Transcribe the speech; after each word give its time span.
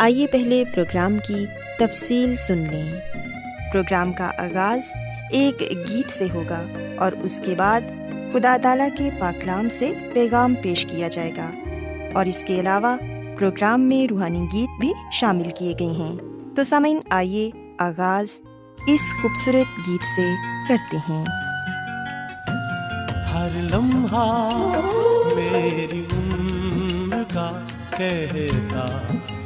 آئیے 0.00 0.26
پہلے 0.26 0.64
پروگرام 0.74 1.18
کی 1.18 1.46
تفصیل 1.78 2.36
سن 2.36 2.58
لیں۔ 2.58 3.00
پروگرام 3.72 4.12
کا 4.12 4.30
آغاز 4.38 4.80
ایک 5.30 5.60
گیت 5.60 6.10
سے 6.10 6.26
ہوگا 6.34 6.62
اور 6.98 7.12
اس 7.12 7.40
کے 7.44 7.54
بعد 7.54 7.80
خدا 8.32 8.56
تعالیٰ 8.62 8.88
کے 8.98 9.10
پاکلام 9.18 9.68
سے 9.68 9.92
پیغام 10.14 10.54
پیش 10.54 10.86
کیا 10.86 11.08
جائے 11.08 11.30
گا۔ 11.36 11.50
اور 12.14 12.26
اس 12.26 12.44
کے 12.46 12.60
علاوہ 12.60 12.96
پروگرام 13.38 13.80
میں 13.80 14.06
روحانی 14.06 14.46
گیت 14.52 14.80
بھی 14.80 14.92
شامل 15.12 15.50
کیے 15.58 15.74
گئے 15.80 16.04
ہیں۔ 16.04 16.16
تو 16.56 16.64
سامعین 16.64 17.00
آئیے 17.10 17.50
آغاز 17.78 18.40
اس 18.86 19.00
خوبصورت 19.22 19.88
گیت 19.88 20.02
سے 20.16 20.34
کرتے 20.68 20.96
ہیں۔ 20.96 21.24
ہر 23.34 23.48
لمحہ 23.54 24.80
میری 25.34 26.04
عمر 26.12 27.22
کا 27.34 27.66
کہتا 27.96 29.16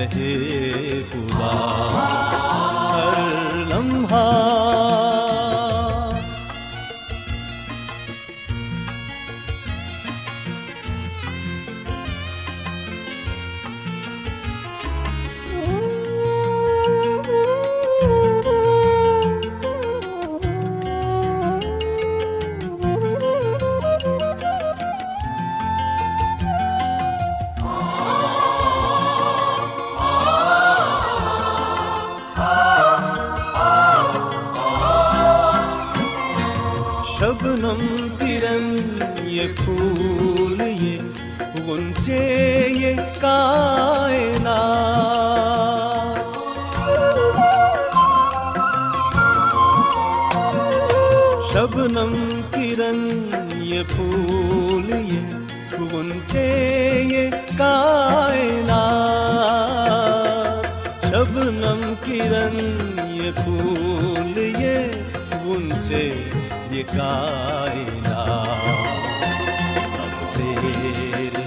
رہے 0.00 1.02
خدا۔ 1.12 1.52
ہر 2.92 3.18
لمحہ 3.56 5.19
شبنم 51.52 52.12
کرن 52.52 52.98
یہ 53.60 53.82
پھول 53.88 54.90
یہ 54.90 55.80
گنچے 55.92 56.44
یہ 57.10 57.30
کائنات 57.58 58.68
شبنم 61.04 61.82
کرن 62.02 62.56
یہ 63.12 63.30
پھول 63.36 64.38
یہ 64.38 64.78
گنچے 65.44 66.04
یہ 66.70 66.82
کائنات 66.92 68.68
سب 69.88 70.14
تیرے 70.36 71.46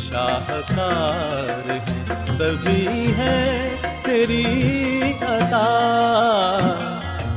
شاہکار 0.00 1.70
ہیں 1.70 1.80
سبھی 2.36 3.12
ہے 3.16 3.40
تیری 4.04 4.44
عطا 5.22 5.66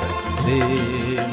سجدے 0.00 0.60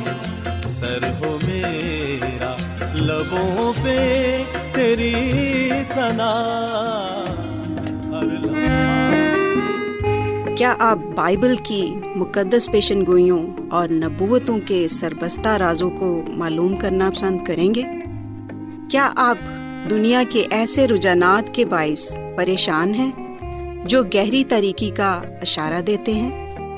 میں 0.03 0.61
سر 0.61 1.03
ہو 1.19 1.37
میرا، 1.45 2.55
لبوں 2.95 3.73
پہ 3.83 4.43
تیری 4.73 5.13
سنا 5.85 6.33
ہر 8.11 8.47
کیا 10.55 10.75
آپ 10.79 10.99
بائبل 11.15 11.55
کی 11.63 11.95
مقدس 12.15 12.71
پیشن 12.71 13.05
گوئیوں 13.05 13.47
اور 13.69 13.89
نبوتوں 13.89 14.59
کے 14.65 14.87
سربستہ 14.87 15.49
رازوں 15.49 15.89
کو 15.89 16.23
معلوم 16.27 16.75
کرنا 16.75 17.09
پسند 17.09 17.45
کریں 17.45 17.75
گے؟ 17.75 17.83
کیا 18.89 19.11
آپ 19.15 19.37
دنیا 19.89 20.23
کے 20.29 20.45
ایسے 20.49 20.87
رجحانات 20.87 21.53
کے 21.53 21.65
باعث 21.65 22.17
پریشان 22.37 22.95
ہیں 22.95 23.11
جو 23.85 24.03
گہری 24.03 24.43
طریقے 24.43 24.89
کا 24.89 25.21
اشارہ 25.41 25.81
دیتے 25.81 26.13
ہیں؟ 26.13 26.48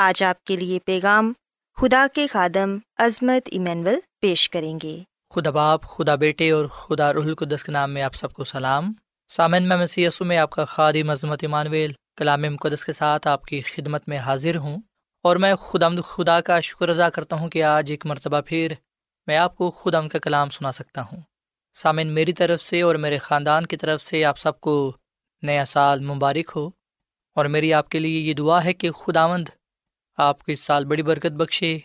آج 0.00 0.22
آپ 0.22 0.44
کے 0.44 0.56
لیے 0.56 0.78
پیغام 0.78 1.32
خدا 1.76 2.06
کے 2.14 2.26
خادم 2.26 2.78
عظمت 2.96 3.48
ایمینول 3.52 3.98
پیش 4.20 4.50
کریں 4.50 4.78
گے۔ 4.82 5.02
خدا 5.34 5.50
باپ، 5.50 5.82
خدا 5.82 6.14
بیٹے 6.14 6.50
اور 6.50 6.66
خدا 6.66 7.12
رح 7.12 7.18
القدس 7.18 7.64
کے 7.64 7.72
نام 7.72 7.94
میں 7.94 8.02
آپ 8.02 8.14
سب 8.14 8.32
کو 8.32 8.44
سلام۔ 8.44 8.92
سامن 9.28 9.68
میں 9.68 9.76
مسی 9.76 10.06
میں 10.20 10.38
آپ 10.38 10.50
کا 10.50 10.64
خادم 10.64 11.10
عظمت 11.10 11.38
ایمانویل 11.42 11.92
کلام 12.16 12.42
مقدس 12.42 12.84
کے 12.84 12.92
ساتھ 12.92 13.28
آپ 13.28 13.44
کی 13.44 13.60
خدمت 13.60 14.08
میں 14.08 14.18
حاضر 14.18 14.56
ہوں۔ 14.56 14.78
اور 15.22 15.36
میں 15.36 15.54
خدا 15.54 15.88
خدا 16.06 16.40
کا 16.40 16.60
شکر 16.60 16.88
ادا 16.88 17.08
کرتا 17.08 17.36
ہوں 17.36 17.48
کہ 17.48 17.62
آج 17.62 17.90
ایک 17.90 18.06
مرتبہ 18.06 18.40
پھر 18.46 18.72
میں 19.26 19.36
آپ 19.36 19.56
کو 19.56 19.70
خدا 19.70 20.08
کا 20.08 20.18
کلام 20.18 20.50
سنا 20.50 20.72
سکتا 20.72 21.02
ہوں۔ 21.02 21.20
سامن 21.74 22.06
میری 22.06 22.32
طرف 22.32 22.62
سے 22.62 22.82
اور 22.82 22.94
میرے 22.94 23.18
خاندان 23.18 23.66
کی 23.66 23.76
طرف 23.76 24.02
سے 24.02 24.24
آپ 24.24 24.38
سب 24.38 24.60
کو 24.60 24.96
نیا 25.42 25.64
سال 25.64 26.00
مبارک 26.00 26.52
ہو۔ 26.56 26.70
اور 27.34 27.44
میری 27.44 27.74
آپ 27.74 27.88
کے 27.88 27.98
لیے 27.98 28.20
یہ 28.20 28.34
دعا 28.34 28.64
ہے 28.64 28.72
کہ 28.72 28.90
خداوند 28.90 29.48
آپ 30.18 30.42
کو 30.42 30.52
اس 30.52 30.60
سال 30.60 30.84
بڑی 30.84 31.02
برکت 31.02 31.32
بخشے۔ 31.32 31.78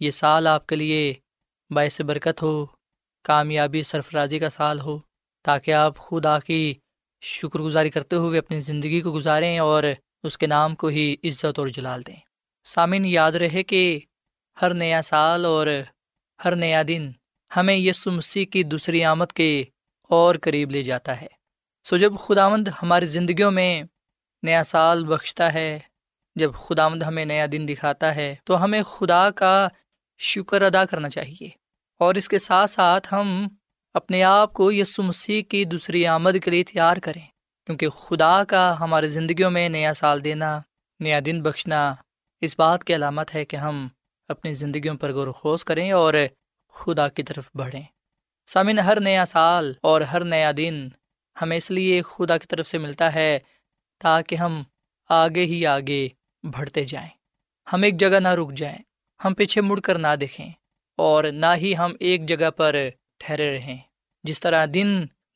یہ 0.00 0.10
سال 0.10 0.46
آپ 0.46 0.66
کے 0.66 0.76
لیے 0.76 1.14
باعث 1.70 2.00
برکت 2.00 2.42
ہو، 2.42 2.66
کامیابی 3.24 3.82
سرفرازی 3.82 4.38
کا 4.38 4.50
سال 4.50 4.80
ہو، 4.80 4.98
تاکہ 5.42 5.72
آپ 5.72 5.96
خدا 5.96 6.38
کی 6.38 6.74
شکر 7.22 7.58
گزاری 7.58 7.90
کرتے 7.90 8.16
ہوئے 8.16 8.38
اپنی 8.38 8.60
زندگی 8.60 9.00
کو 9.00 9.12
گزاریں 9.12 9.58
اور 9.58 9.82
اس 10.22 10.38
کے 10.38 10.46
نام 10.46 10.74
کو 10.74 10.86
ہی 10.86 11.16
عزت 11.24 11.58
اور 11.58 11.68
جلال 11.68 12.06
دیں۔ 12.06 12.16
سامن 12.64 13.04
یاد 13.04 13.32
رہے 13.32 13.62
کہ 13.62 14.00
ہر 14.62 14.74
نیا 14.74 15.02
سال 15.02 15.44
اور 15.44 15.66
ہر 16.44 16.56
نیا 16.56 16.82
دن 16.88 17.10
ہمیں 17.56 17.76
یسو 17.76 18.10
مسیح 18.10 18.46
کی 18.46 18.62
دوسری 18.62 19.04
آمد 19.04 19.32
کے 19.32 19.64
اور 20.02 20.34
قریب 20.42 20.70
لے 20.70 20.82
جاتا 20.82 21.20
ہے۔ 21.20 21.26
سو 21.84 21.96
جب 21.96 22.12
خداوند 22.18 22.68
ہماری 22.82 23.06
زندگیوں 23.06 23.50
میں 23.50 23.82
نیا 24.42 24.62
سال 24.62 25.04
بخشتا 25.04 25.54
ہے 25.54 25.78
جب 26.34 26.52
خداوند 26.54 27.02
ہمیں 27.02 27.24
نیا 27.24 27.46
دن 27.52 27.66
دکھاتا 27.68 28.14
ہے، 28.14 28.34
تو 28.44 28.64
ہمیں 28.64 28.82
خدا 28.82 29.30
کا 29.30 29.68
شکر 30.18 30.62
ادا 30.62 30.84
کرنا 30.84 31.08
چاہیے۔ 31.08 31.48
اور 31.98 32.14
اس 32.14 32.28
کے 32.28 32.38
ساتھ 32.38 32.70
ساتھ 32.70 33.14
ہم 33.14 33.48
اپنے 33.94 34.22
آپ 34.22 34.52
کو 34.52 34.72
یسو 34.72 35.02
مسیح 35.02 35.42
کی 35.42 35.64
دوسری 35.64 36.06
آمد 36.06 36.44
کے 36.44 36.50
لیے 36.50 36.64
تیار 36.64 36.96
کریں۔ 36.96 37.26
کیونکہ 37.66 37.88
خدا 37.88 38.44
کا 38.44 38.80
ہماری 38.80 39.08
زندگیوں 39.08 39.50
میں 39.50 39.68
نیا 39.68 39.94
سال 39.94 40.24
دینا، 40.24 40.60
نیا 41.00 41.20
دن 41.26 41.42
بخشنا 41.42 41.94
اس 42.40 42.58
بات 42.58 42.84
کی 42.84 42.94
علامت 42.94 43.34
ہے 43.34 43.44
کہ 43.44 43.56
ہم 43.56 43.88
اپنی 44.28 44.54
زندگیوں 44.54 44.94
پر 44.94 45.12
غور 45.12 45.26
و 45.26 45.32
خوص 45.32 45.64
کریں 45.64 45.92
اور 45.92 46.14
خدا 46.72 47.08
کی 47.08 47.22
طرف 47.22 47.50
بڑھیں۔ 47.54 47.82
سامن 48.46 48.78
ہر 48.78 49.00
نیا 49.00 49.26
سال 49.26 49.72
اور 49.82 50.00
ہر 50.00 50.24
نیا 50.24 50.52
دن 50.56 50.88
ہمیں 51.42 51.56
اس 51.56 51.70
لیے 51.70 52.02
خدا 52.02 52.38
کی 52.38 52.46
طرف 52.46 52.68
سے 52.68 52.78
ملتا 52.78 53.14
ہے 53.14 53.38
تاکہ 53.98 54.34
ہم 54.36 54.62
آگے 55.08 55.44
ہی 55.44 55.66
آگے 55.66 56.08
بڑھتے 56.44 56.84
جائیں۔ 56.84 57.08
ہم 57.66 57.82
ایک 57.82 57.98
جگہ 58.00 58.20
نہ 58.20 58.28
رک 58.28 58.52
جائیں، 58.52 58.78
ہم 59.20 59.34
پیچھے 59.34 59.60
مڑ 59.60 59.78
کر 59.80 59.98
نہ 59.98 60.14
دیکھیں، 60.20 60.50
اور 60.98 61.24
نہ 61.24 61.54
ہی 61.56 61.76
ہم 61.76 61.92
ایک 62.00 62.28
جگہ 62.28 62.50
پر 62.50 62.76
ٹھہرے 63.20 63.54
رہیں۔ 63.56 63.76
جس 64.24 64.40
طرح 64.40 64.66
دن 64.74 64.88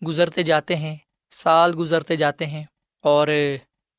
گزرتے 0.03 0.43
جاتے 0.43 0.77
ہیں، 0.77 0.97
سال 1.33 1.75
گزرتے 1.79 2.17
جاتے 2.17 2.47
ہیں، 2.47 2.65
اور 3.05 3.29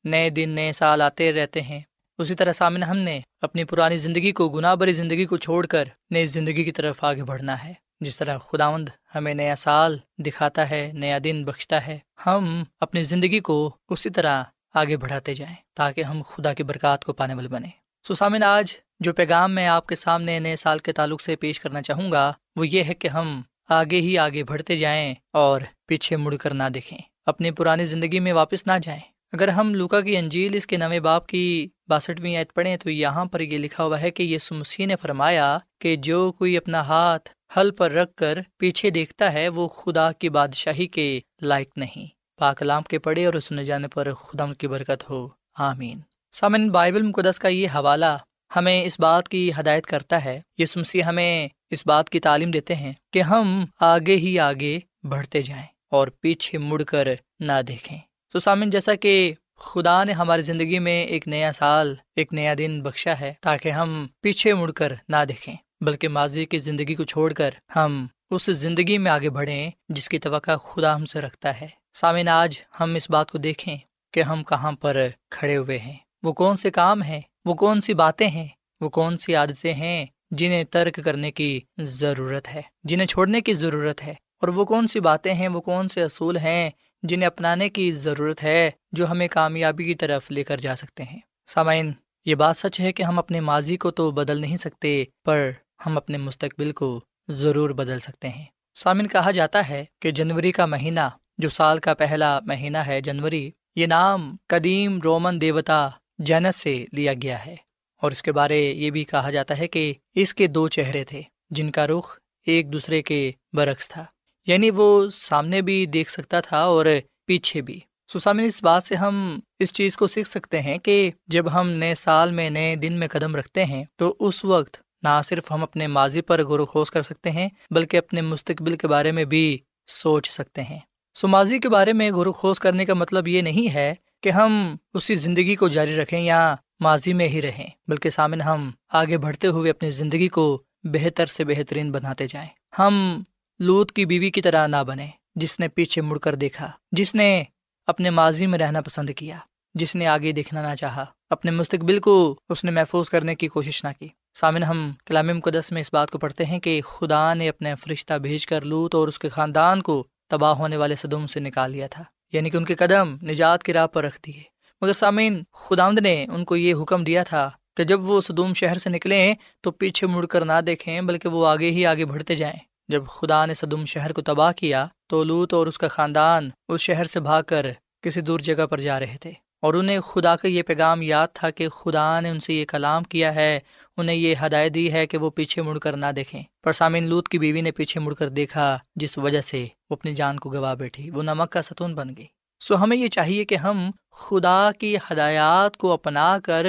نئے 0.04 0.30
دن 0.30 0.50
نئے 0.50 0.72
سال 0.72 1.02
آتے 1.02 1.32
رہتے 1.32 1.62
ہیں، 1.62 1.80
اسی 2.18 2.34
طرح 2.34 2.52
سامنے 2.52 2.86
ہم 2.86 2.96
نے 2.98 3.20
اپنی 3.42 3.64
پرانی 3.64 3.96
زندگی 3.96 4.32
کو، 4.32 4.48
گناہ 4.48 4.74
بری 4.74 4.92
زندگی 4.92 5.24
کو 5.24 5.36
چھوڑ 5.36 5.64
کر 5.66 5.88
نئی 6.10 6.26
زندگی 6.26 6.64
کی 6.64 6.72
طرف 6.72 7.04
آگے 7.04 7.24
بڑھنا 7.24 7.62
ہے۔ 7.64 7.72
جس 8.00 8.18
طرح 8.18 8.38
خداوند 8.38 8.88
ہمیں 9.14 9.34
نیا 9.34 9.54
سال 9.56 9.96
دکھاتا 10.18 10.68
ہے، 10.70 10.90
نیا 10.94 11.18
دن 11.24 11.44
بخشتا 11.44 11.86
ہے، 11.86 11.98
ہم 12.26 12.62
اپنی 12.80 13.02
زندگی 13.02 13.40
کو 13.40 13.56
اسی 13.88 14.10
طرح 14.10 14.42
آگے 14.74 14.96
بڑھاتے 14.96 15.34
جائیں 15.34 15.54
تاکہ 15.74 16.02
ہم 16.02 16.22
خدا 16.22 16.54
کی 16.54 16.62
برکات 16.62 17.04
کو 17.04 17.12
پانے 17.12 17.34
والے 17.34 17.48
بنے 17.48 17.68
سو 18.08 18.14
سامن 18.14 18.42
آج 18.42 18.72
جو 19.00 19.12
پیغام 19.12 19.54
میں 19.54 19.66
آپ 19.66 19.86
کے 19.86 19.94
سامنے 19.94 20.38
نئے 20.38 20.56
سال 20.56 20.78
کے 20.78 20.92
تعلق 20.92 21.20
سے 21.20 21.36
پیش 21.36 21.60
کرنا 21.60 21.82
چاہوں 21.82 22.12
گا، 22.12 22.32
وہ 22.56 22.68
یہ 22.68 22.84
ہے 22.84 22.94
کہ 22.94 23.08
ہم 23.08 23.40
آگے 23.68 24.00
ہی 24.00 24.18
آگے 24.18 24.44
بڑھتے 24.44 24.76
جائیں 24.76 25.14
اور 25.32 25.60
پیچھے 25.86 26.16
مڑ 26.16 26.36
کر 26.36 26.54
نہ 26.54 26.62
دیکھیں، 26.74 26.98
اپنی 27.26 27.50
پرانی 27.50 27.84
زندگی 27.84 28.20
میں 28.20 28.32
واپس 28.32 28.66
نہ 28.66 28.72
جائیں۔ 28.82 29.00
اگر 29.32 29.48
ہم 29.48 29.74
لوکا 29.74 30.00
کی 30.00 30.16
انجیل، 30.16 30.54
اس 30.54 30.66
کے 30.66 30.76
نویں 30.76 31.00
باپ 31.00 31.26
کی 31.26 31.68
باسٹھویں 31.88 32.36
عید 32.36 32.46
پڑھیں 32.54 32.76
تو 32.76 32.90
یہاں 32.90 33.24
پر 33.24 33.40
یہ 33.40 33.58
لکھا 33.58 33.84
ہوا 33.84 34.00
ہے 34.00 34.10
کہ 34.10 34.22
یہ 34.22 34.38
سمسی 34.38 34.86
نے 34.86 34.96
فرمایا 34.96 35.58
کہ 35.80 35.96
جو 35.96 36.32
کوئی 36.32 36.56
اپنا 36.56 36.80
ہاتھ 36.80 37.30
حل 37.56 37.70
پر 37.70 37.90
رکھ 37.90 38.14
کر 38.14 38.38
پیچھے 38.56 38.90
دیکھتا 38.90 39.32
ہے، 39.32 39.48
وہ 39.48 39.68
خدا 39.68 40.12
کی 40.12 40.28
بادشاہی 40.28 40.86
کے 40.86 41.20
لائق 41.42 41.70
نہیں۔ 41.76 42.06
پاکلام 42.36 42.82
کے 42.82 42.98
پڑھے 42.98 43.26
اور 43.26 43.40
سنے 43.40 43.64
جانے 43.64 43.88
پر 43.88 44.14
خدا 44.14 44.52
کی 44.58 44.68
برکت 44.68 45.10
ہو۔ 45.10 45.28
آمین۔ 45.58 46.00
سامن 46.32 46.70
بائبل 46.70 47.02
مقدس 47.02 47.38
کا 47.38 47.48
یہ 47.48 47.68
حوالہ 47.68 48.16
ہمیں 48.56 48.84
اس 48.84 49.00
بات 49.00 49.28
کی 49.28 49.50
ہدایت 49.60 49.86
کرتا 49.86 50.24
ہے۔ 50.24 50.40
یہ 50.58 50.66
سمسی 50.66 51.04
ہمیں 51.04 51.48
اس 51.70 51.86
بات 51.86 52.10
کی 52.10 52.20
تعلیم 52.20 52.50
دیتے 52.50 52.74
ہیں 52.74 52.92
کہ 53.12 53.22
ہم 53.22 53.64
آگے 53.80 54.16
ہی 54.16 54.38
آگے 54.38 54.78
بڑھتے 55.02 55.42
جائیں 55.42 55.66
اور 55.90 56.08
پیچھے 56.20 56.58
مڑ 56.58 56.82
کر 56.82 57.08
نہ 57.40 57.62
دیکھیں۔ 57.68 57.98
تو 58.32 58.38
سامن 58.38 58.70
جیسا 58.70 58.94
کہ 58.94 59.34
خدا 59.56 60.04
نے 60.04 60.12
ہماری 60.12 60.42
زندگی 60.42 60.78
میں 60.78 61.04
ایک 61.04 61.28
نیا 61.28 61.52
سال، 61.52 61.94
ایک 62.16 62.32
نیا 62.32 62.54
دن 62.58 62.82
بخشا 62.82 63.12
ہے 63.20 63.34
تاکہ 63.40 63.68
ہم 63.68 64.06
پیچھے 64.20 64.54
مڑ 64.54 64.70
کر 64.70 64.92
نہ 65.08 65.24
دیکھیں، 65.28 65.56
بلکہ 65.80 66.08
ماضی 66.08 66.44
کی 66.44 66.58
زندگی 66.58 66.94
کو 66.94 67.04
چھوڑ 67.04 67.32
کر 67.32 67.50
ہم 67.76 68.06
اس 68.30 68.44
زندگی 68.46 68.98
میں 68.98 69.12
آگے 69.12 69.30
بڑھیں 69.30 69.70
جس 69.88 70.08
کی 70.08 70.18
توقع 70.18 70.56
خدا 70.56 70.96
ہم 70.96 71.06
سے 71.06 71.20
رکھتا 71.20 71.60
ہے۔ 71.60 71.83
سامن 71.94 72.28
آج 72.28 72.56
ہم 72.80 72.94
اس 72.94 73.10
بات 73.10 73.30
کو 73.30 73.38
دیکھیں 73.38 73.76
کہ 74.12 74.22
ہم 74.22 74.44
کہاں 74.44 74.72
پر 74.72 75.06
کھڑے 75.30 75.56
ہوئے 75.56 75.78
ہیں۔ 75.78 75.96
وہ 76.22 76.32
کون 76.32 76.56
سے 76.56 76.70
کام 76.70 77.02
ہیں؟ 77.02 77.20
وہ 77.44 77.54
کون 77.54 77.80
سی 77.80 77.94
باتیں 77.94 78.28
ہیں؟ 78.28 78.48
وہ 78.80 78.88
کون 78.88 79.16
سی 79.16 79.34
عادتیں 79.34 79.74
ہیں 79.74 80.06
جنہیں 80.30 80.64
ترک 80.64 81.00
کرنے 81.04 81.30
کی 81.30 81.60
ضرورت 81.78 82.48
ہے، 82.54 82.62
جنہیں 82.84 83.06
چھوڑنے 83.06 83.40
کی 83.40 83.54
ضرورت 83.54 84.04
ہے؟ 84.04 84.10
اور 84.10 84.48
وہ 84.48 84.64
کون 84.64 84.86
سی 84.86 85.00
باتیں 85.00 85.34
ہیں؟ 85.34 85.48
وہ 85.48 85.60
کون 85.60 85.88
سے 85.88 86.02
اصول 86.02 86.36
ہیں 86.36 86.70
جنہیں 87.02 87.26
اپنانے 87.26 87.68
کی 87.68 87.90
ضرورت 87.90 88.42
ہے 88.42 88.70
جو 88.92 89.10
ہمیں 89.10 89.28
کامیابی 89.28 89.84
کی 89.84 89.94
طرف 89.94 90.30
لے 90.30 90.44
کر 90.44 90.56
جا 90.56 90.76
سکتے 90.76 91.02
ہیں؟ 91.02 91.18
سامعین، 91.46 91.92
یہ 92.24 92.34
بات 92.34 92.56
سچ 92.56 92.80
ہے 92.80 92.92
کہ 92.92 93.02
ہم 93.02 93.18
اپنے 93.18 93.40
ماضی 93.40 93.76
کو 93.76 93.90
تو 93.90 94.10
بدل 94.10 94.40
نہیں 94.40 94.56
سکتے، 94.56 95.04
پر 95.24 95.50
ہم 95.86 95.96
اپنے 95.96 96.18
مستقبل 96.18 96.72
کو 96.72 97.00
ضرور 97.28 97.70
بدل 97.70 98.00
سکتے 98.00 98.28
ہیں۔ 98.28 98.44
سامن 98.74 99.08
کہا 99.08 99.30
جاتا 99.30 99.68
ہے 99.68 99.84
کہ 100.00 100.10
جنوری 100.10 100.52
کا 100.52 100.66
مہینہ 100.66 101.08
جو 101.38 101.48
سال 101.48 101.78
کا 101.78 101.94
پہلا 101.94 102.40
مہینہ 102.40 102.78
ہے 102.78 103.00
جنوری، 103.00 103.50
یہ 103.76 103.86
نام 103.86 104.36
قدیم 104.48 105.00
رومن 105.00 105.40
دیوتا 105.40 105.88
جینس 106.18 106.56
سے 106.56 106.84
لیا 106.92 107.12
گیا 107.22 107.46
ہے۔ 107.46 107.56
اور 108.02 108.10
اس 108.10 108.22
کے 108.22 108.32
بارے 108.32 108.60
یہ 108.60 108.90
بھی 108.90 109.04
کہا 109.04 109.30
جاتا 109.30 109.58
ہے 109.58 109.68
کہ 109.68 109.94
اس 110.14 110.34
کے 110.34 110.46
دو 110.46 110.68
چہرے 110.68 111.04
تھے، 111.04 111.22
جن 111.50 111.70
کا 111.70 111.86
رخ 111.86 112.18
ایک 112.46 112.72
دوسرے 112.72 113.02
کے 113.02 113.32
برعکس 113.52 113.88
تھا۔ 113.88 114.04
یعنی 114.46 114.70
وہ 114.70 115.10
سامنے 115.10 115.60
بھی 115.60 115.86
دیکھ 115.86 116.10
سکتا 116.10 116.40
تھا 116.40 116.58
اور 116.58 116.86
پیچھے 117.26 117.60
بھی۔ 117.60 117.80
سسامن 118.12 118.40
اس 118.40 118.62
بات 118.62 118.82
سے 118.82 118.94
ہم 118.94 119.40
اس 119.58 119.72
چیز 119.72 119.96
کو 119.96 120.06
سیکھ 120.06 120.28
سکتے 120.28 120.60
ہیں 120.60 120.78
کہ 120.78 121.10
جب 121.26 121.52
ہم 121.52 121.70
نئے 121.70 121.94
سال 121.94 122.30
میں 122.30 122.50
نئے 122.50 122.76
دن 122.76 122.92
میں 122.92 123.08
قدم 123.08 123.36
رکھتے 123.36 123.64
ہیں، 123.64 123.84
تو 123.96 124.16
اس 124.20 124.44
وقت 124.44 124.76
نہ 125.02 125.20
صرف 125.24 125.52
ہم 125.52 125.62
اپنے 125.62 125.86
ماضی 125.86 126.20
پر 126.20 126.44
غور 126.44 126.58
و 126.58 126.66
خوض 126.66 126.90
کر 126.90 127.02
سکتے 127.02 127.30
ہیں، 127.30 127.48
بلکہ 127.70 127.96
اپنے 127.96 128.20
مستقبل 128.20 128.76
کے 128.76 128.88
بارے 128.88 129.12
میں 129.12 129.24
بھی 129.24 129.58
سوچ 129.86 130.30
سکتے 130.30 130.62
ہیں۔ 130.62 130.78
سو 131.16 131.28
ماضی 131.28 131.58
کے 131.58 131.68
بارے 131.68 131.92
میں 131.92 132.10
غور 132.10 132.26
خوض 132.26 132.58
کرنے 132.58 132.84
کا 132.84 132.94
مطلب 132.94 133.28
یہ 133.28 133.42
نہیں 133.42 133.74
ہے 133.74 133.94
کہ 134.22 134.28
ہم 134.28 134.76
اسی 134.94 135.14
زندگی 135.14 135.54
کو 135.56 135.68
جاری 135.68 135.96
رکھیں 135.96 136.20
یا 136.20 136.54
ماضی 136.80 137.12
میں 137.12 137.28
ہی 137.28 137.42
رہیں، 137.42 137.68
بلکہ 137.88 138.10
سامن 138.10 138.40
ہم 138.40 138.70
آگے 138.90 139.18
بڑھتے 139.18 139.46
ہوئے 139.46 139.70
اپنی 139.70 139.90
زندگی 139.90 140.28
کو 140.28 140.62
بہتر 140.84 141.26
سے 141.26 141.44
بہترین 141.44 141.92
بناتے 141.92 142.26
جائیں۔ 142.26 142.48
ہم 142.78 143.22
لوت 143.60 143.92
کی 143.92 144.04
بیوی 144.04 144.30
کی 144.30 144.42
طرح 144.42 144.66
نہ 144.66 144.82
بنے 144.86 145.06
جس 145.34 145.60
نے 145.60 145.68
پیچھے 145.68 146.02
مڑ 146.02 146.18
کر 146.18 146.34
دیکھا، 146.34 146.70
جس 146.92 147.14
نے 147.14 147.42
اپنے 147.86 148.10
ماضی 148.10 148.46
میں 148.46 148.58
رہنا 148.58 148.80
پسند 148.80 149.10
کیا، 149.10 149.38
جس 149.74 149.94
نے 149.96 150.06
آگے 150.06 150.32
دیکھنا 150.32 150.68
نہ 150.68 150.74
چاہا، 150.74 151.04
اپنے 151.30 151.50
مستقبل 151.50 151.98
کو 151.98 152.34
اس 152.48 152.64
نے 152.64 152.70
محفوظ 152.70 153.08
کرنے 153.08 153.34
کی 153.34 153.48
کوشش 153.48 153.84
نہ 153.84 153.88
کی۔ 153.98 154.08
سامن 154.34 154.62
ہم 154.62 154.90
کلام 155.06 155.26
مقدس 155.26 155.72
میں 155.72 155.80
اس 155.80 155.92
بات 155.92 156.10
کو 156.10 156.18
پڑھتے 156.18 156.44
ہیں 156.44 156.58
کہ 156.58 156.80
خدا 156.80 157.34
نے 157.34 157.48
اپنے 157.48 157.74
فرشتہ 157.74 158.14
بھیج 158.14 158.46
کر 158.46 158.64
لوت 158.64 158.94
اور 158.94 159.08
اس 159.08 159.18
کے 159.18 159.28
خاندان 159.28 159.82
کو 159.82 160.04
تباہ 160.28 160.52
ہونے 160.52 160.76
والے 160.76 160.96
صدم 160.96 161.26
سے 161.26 161.40
نکال 161.40 161.70
لیا 161.70 161.86
تھا 161.86 162.04
یعنی 162.32 162.50
کہ 162.50 162.56
ان 162.56 162.64
کے 162.64 162.74
قدم 162.74 163.16
نجات 163.22 163.62
کی 163.62 163.72
راہ 163.72 163.86
پر 163.86 164.04
رکھ 164.04 164.20
دیے۔ 164.26 164.42
مگر 164.80 164.92
سامعین 164.92 165.42
خداند 165.52 165.98
نے 165.98 166.26
ان 166.32 166.44
کو 166.44 166.56
یہ 166.56 166.74
حکم 166.82 167.04
دیا 167.04 167.22
تھا 167.22 167.50
کہ 167.76 167.84
جب 167.84 168.04
وہ 168.04 168.20
صدوم 168.20 168.54
شہر 168.54 168.78
سے 168.78 168.90
نکلیں 168.90 169.34
تو 169.60 169.70
پیچھے 169.70 170.06
مڑ 170.06 170.26
کر 170.26 170.44
نہ 170.44 170.60
دیکھیں، 170.66 171.00
بلکہ 171.00 171.28
وہ 171.28 171.46
آگے 171.46 171.70
ہی 171.70 171.86
آگے 171.86 172.04
بڑھتے 172.04 172.34
جائیں۔ 172.34 172.58
جب 172.88 173.06
خدا 173.06 173.46
نے 173.46 173.54
صدوم 173.54 173.84
شہر 173.84 174.12
کو 174.12 174.22
تباہ 174.22 174.52
کیا 174.52 174.86
تو 175.06 175.24
لوت 175.24 175.54
اور 175.54 175.66
اس 175.66 175.78
کا 175.78 175.88
خاندان 175.88 176.50
اس 176.68 176.80
شہر 176.80 177.04
سے 177.04 177.20
بھاگ 177.20 177.42
کر 177.46 177.66
کسی 178.02 178.20
دور 178.20 178.40
جگہ 178.40 178.66
پر 178.66 178.80
جا 178.80 179.00
رہے 179.00 179.16
تھے۔ 179.20 179.32
اور 179.64 179.74
انہیں 179.74 180.00
خدا 180.00 180.36
کا 180.36 180.48
یہ 180.48 180.62
پیغام 180.62 181.02
یاد 181.02 181.28
تھا 181.34 181.50
کہ 181.50 181.68
خدا 181.68 182.20
نے 182.20 182.30
ان 182.30 182.40
سے 182.40 182.54
یہ 182.54 182.64
کلام 182.64 183.02
کیا 183.02 183.34
ہے، 183.34 183.60
انہیں 183.96 184.16
یہ 184.16 184.34
ہدایت 184.46 184.74
دی 184.74 184.92
ہے 184.92 185.06
کہ 185.06 185.18
وہ 185.18 185.30
پیچھے 185.30 185.62
مڑ 185.62 185.78
کر 185.78 185.96
نہ 185.96 186.06
دیکھیں۔ 186.16 186.42
پر 186.64 186.72
سامعین، 186.72 187.06
لوت 187.06 187.28
کی 187.28 187.38
بیوی 187.38 187.60
نے 187.60 187.70
پیچھے 187.70 188.00
مڑ 188.00 188.14
کر 188.14 188.28
دیکھا، 188.28 188.78
جس 188.96 189.18
وجہ 189.18 189.40
سے 189.40 189.66
وہ 189.90 189.96
اپنی 189.96 190.14
جان 190.14 190.38
کو 190.38 190.50
گوا 190.50 190.74
بیٹھی، 190.74 191.10
وہ 191.10 191.22
نمک 191.22 191.50
کا 191.50 191.62
ستون 191.62 191.94
بن 191.94 192.08
گئی۔ 192.18 192.26
سو 192.60 192.82
ہمیں 192.82 192.96
یہ 192.96 193.08
چاہیے 193.08 193.44
کہ 193.44 193.54
ہم 193.54 193.90
خدا 194.10 194.70
کی 194.78 194.96
ہدایات 194.96 195.76
کو 195.76 195.92
اپنا 195.92 196.38
کر 196.44 196.66